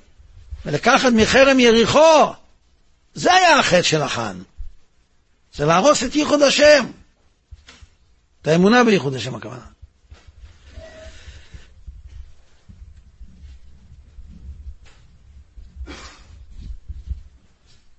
ולקחת 0.66 1.12
מחרם 1.12 1.60
יריחו, 1.60 2.32
זה 3.14 3.34
היה 3.34 3.58
החטא 3.58 3.82
של 3.82 4.02
החאן. 4.02 4.42
זה 5.54 5.66
להרוס 5.66 6.04
את 6.04 6.16
ייחוד 6.16 6.42
השם. 6.42 6.86
את 8.42 8.48
האמונה 8.48 8.84
בייחוד 8.84 9.14
השם 9.14 9.34
הכוונה. 9.34 9.64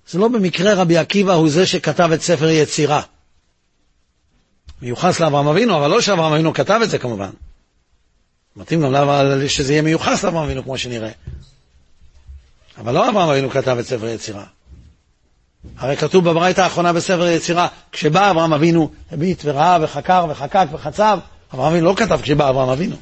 זה 0.08 0.18
לא 0.18 0.28
במקרה 0.28 0.74
רבי 0.74 0.98
עקיבא 0.98 1.32
הוא 1.32 1.50
זה 1.50 1.66
שכתב 1.66 2.10
את 2.12 2.22
ספר 2.22 2.48
יצירה. 2.48 3.02
מיוחס 4.82 5.20
לאברהם 5.20 5.46
אבינו, 5.48 5.76
אבל 5.76 5.90
לא 5.90 6.00
שאברהם 6.00 6.32
אבינו 6.32 6.54
כתב 6.54 6.80
את 6.82 6.90
זה 6.90 6.98
כמובן. 6.98 7.30
מתאים 8.56 8.82
גם 8.82 8.94
שזה 9.48 9.72
יהיה 9.72 9.82
מיוחס 9.82 10.24
לאברהם 10.24 10.44
אבינו 10.44 10.62
כמו 10.62 10.78
שנראה. 10.78 11.10
אבל 12.78 12.94
לא 12.94 13.10
אברהם 13.10 13.28
אבינו 13.28 13.50
כתב 13.50 13.76
את 13.80 13.86
ספר 13.86 14.06
יצירה. 14.06 14.44
הרי 15.78 15.96
כתוב 15.96 16.30
בברייתא 16.30 16.60
האחרונה 16.60 16.92
בספר 16.92 17.26
יצירה, 17.26 17.68
כשבא 17.92 18.30
אברהם 18.30 18.52
אבינו, 18.52 18.90
הביט 19.12 19.42
וראה 19.44 19.78
וחקר 19.82 20.26
וחקק 20.28 20.66
וחצב, 20.72 21.18
אברהם 21.54 21.72
אבינו 21.72 21.86
לא 21.86 21.94
כתב 21.96 22.20
כשבא 22.22 22.50
אברהם 22.50 22.68
אבינו. 22.68 22.96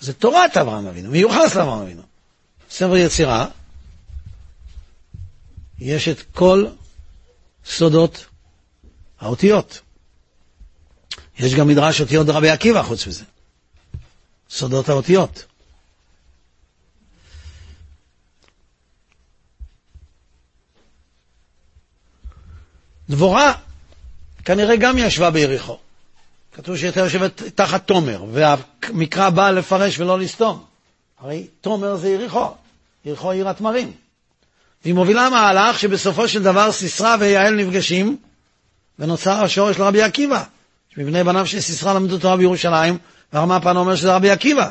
זה 0.00 0.12
תורת 0.12 0.56
אברהם 0.56 0.86
אבינו, 0.86 1.10
מיוחס 1.10 1.54
לאברהם 1.54 1.82
אבינו. 1.82 2.02
ספר 2.70 2.96
יצירה, 2.96 3.46
יש 5.78 6.08
את 6.08 6.22
כל 6.34 6.66
סודות 7.64 8.26
האותיות. 9.20 9.80
יש 11.38 11.54
גם 11.54 11.68
מדרש 11.68 12.00
אותיות 12.00 12.28
רבי 12.28 12.50
עקיבא 12.50 12.82
חוץ 12.82 13.06
מזה. 13.06 13.24
סודות 14.50 14.88
האותיות. 14.88 15.44
דבורה 23.10 23.52
כנראה 24.44 24.76
גם 24.76 24.98
ישבה 24.98 25.30
ביריחו. 25.30 25.78
כתוב 26.52 26.76
שהיא 26.76 26.88
הייתה 26.88 27.00
יושבת 27.00 27.42
תחת 27.54 27.86
תומר, 27.86 28.24
והמקרא 28.32 29.30
בא 29.30 29.50
לפרש 29.50 29.98
ולא 29.98 30.18
לסתום. 30.18 30.64
הרי 31.18 31.46
תומר 31.60 31.96
זה 31.96 32.08
יריחו, 32.08 32.46
יריחו 33.04 33.30
עיר 33.30 33.48
התמרים. 33.48 33.92
והיא 34.84 34.94
מובילה 34.94 35.30
מהלך 35.30 35.78
שבסופו 35.78 36.28
של 36.28 36.42
דבר 36.42 36.72
סיסרא 36.72 37.16
ויעל 37.20 37.54
נפגשים, 37.54 38.16
ונוצר 38.98 39.44
השורש 39.44 39.78
לרבי 39.78 40.02
עקיבא. 40.02 40.44
מבני 40.96 41.24
בניו 41.24 41.46
של 41.46 41.60
סיסרא 41.60 41.94
למדו 41.94 42.18
תורה 42.18 42.36
בירושלים, 42.36 42.98
והרמפ"ן 43.32 43.76
אומר 43.76 43.96
שזה 43.96 44.14
רבי 44.14 44.30
עקיבא. 44.30 44.68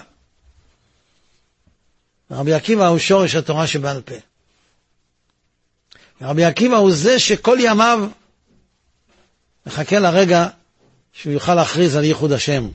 רבי 2.32 2.53
עקיבא 2.53 2.88
הוא 2.88 2.99
שורש 2.99 3.36
התורה 3.36 3.67
שבעל 3.67 4.01
פה. 4.01 4.15
רבי 6.21 6.45
עקיבא 6.45 6.75
הוא 6.75 6.91
זה 6.91 7.19
שכל 7.19 7.57
ימיו 7.61 8.07
מחכה 9.65 9.99
לרגע 9.99 10.47
שהוא 11.22 11.34
יוכל 11.34 11.55
להכריז 11.55 11.95
על 11.95 12.03
ייחוד 12.03 12.32
השם, 12.32 12.68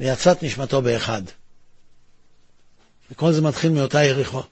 ויצאת 0.00 0.42
נשמתו 0.42 0.82
באחד. 0.82 1.22
וכל 3.10 3.32
זה 3.32 3.42
מתחיל 3.42 3.72
מאותה 3.72 4.04
יריחו. 4.04 4.42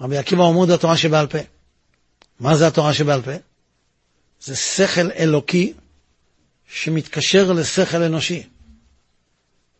רבי 0.00 0.18
עקיבא 0.18 0.44
עמוד 0.44 0.70
התורה 0.70 0.96
שבעל 0.96 1.26
פה. 1.26 1.38
מה 2.40 2.56
זה 2.56 2.66
התורה 2.66 2.94
שבעל 2.94 3.22
פה? 3.22 3.30
זה 4.40 4.56
שכל 4.56 5.10
אלוקי 5.18 5.72
שמתקשר 6.68 7.52
לשכל 7.52 8.02
אנושי. 8.02 8.42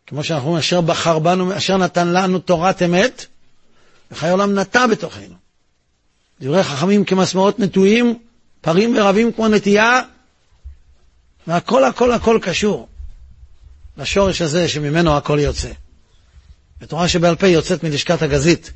כמו 0.07 0.23
שאנחנו 0.23 0.47
אומרים, 0.47 0.59
אשר 0.59 0.81
בחר 0.81 1.19
בנו, 1.19 1.57
אשר 1.57 1.77
נתן 1.77 2.07
לנו 2.07 2.39
תורת 2.39 2.81
אמת, 2.81 3.25
וחיי 4.11 4.29
עולם 4.29 4.59
נטע 4.59 4.87
בתוכנו. 4.87 5.35
דברי 6.41 6.63
חכמים 6.63 7.05
כמסמרות 7.05 7.59
נטועים, 7.59 8.19
פרים 8.61 8.97
ורבים 8.97 9.33
כמו 9.33 9.47
נטייה, 9.47 10.01
והכל 11.47 11.83
הכל 11.83 12.11
הכל 12.11 12.39
קשור 12.41 12.87
לשורש 13.97 14.41
הזה 14.41 14.69
שממנו 14.69 15.17
הכל 15.17 15.39
יוצא. 15.41 15.71
ותורה 16.81 17.07
שבעל 17.07 17.35
פה 17.35 17.47
יוצאת 17.47 17.83
מלשכת 17.83 18.21
הגזית, 18.21 18.71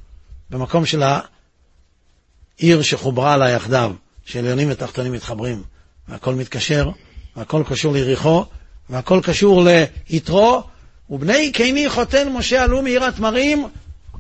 במקום 0.50 0.86
של 0.86 1.04
העיר 1.04 2.82
שחוברה 2.82 3.38
לה 3.38 3.50
יחדיו, 3.50 3.92
שעליונים 4.26 4.68
ותחתונים 4.72 5.12
מתחברים, 5.12 5.64
והכל 6.08 6.36
מתקשר, 6.36 6.90
והכל 7.36 7.64
קשור 7.70 7.94
ליריחו, 7.94 8.46
והכל 8.90 9.20
קשור 9.24 9.68
ליתרו, 10.10 10.64
ובני 11.10 11.52
קיני 11.52 11.90
חותן 11.90 12.30
משה 12.30 12.64
עלו 12.64 12.82
מעיר 12.82 13.04
התמרים 13.04 13.68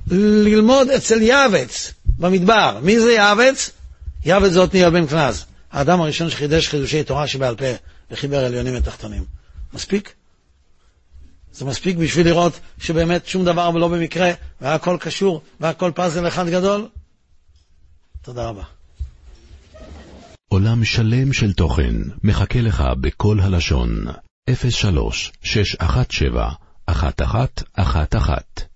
ללמוד 0.08 0.90
אצל 0.90 1.22
יעבץ 1.22 1.94
במדבר. 2.06 2.80
מי 2.82 3.00
זה 3.00 3.12
יעבץ? 3.12 3.72
יעבץ 4.26 4.52
זה 4.52 4.64
עתניאל 4.64 4.90
בן 4.90 5.08
קנז, 5.08 5.46
האדם 5.72 6.02
הראשון 6.02 6.30
שחידש 6.30 6.68
חידושי 6.68 7.04
תורה 7.04 7.28
שבעל 7.28 7.56
פה 7.56 7.66
וחיבר 8.12 8.46
עליונים 8.46 8.74
ותחתונים. 8.78 9.26
מספיק? 9.74 10.14
זה 11.54 11.66
מספיק 11.66 11.98
בשביל 11.98 12.26
לראות 12.28 12.60
שבאמת 12.78 13.26
שום 13.26 13.46
דבר 13.46 13.70
לא 13.70 13.88
במקרה, 13.88 14.32
והכל 14.62 14.98
קשור, 15.00 15.42
והכל 15.60 15.92
פאזל 15.96 16.28
אחד 16.28 16.50
גדול? 16.50 16.88
תודה 18.22 18.48
רבה. 18.48 18.64
עולם 20.48 20.86
שלם 20.86 21.34
של 21.34 21.54
תוכן 21.54 21.96
מחכה 22.24 22.62
לך 22.62 22.84
בכל 23.02 23.40
הלשון, 23.40 24.06
03 24.70 25.32
617 25.44 26.54
1111 26.90 28.71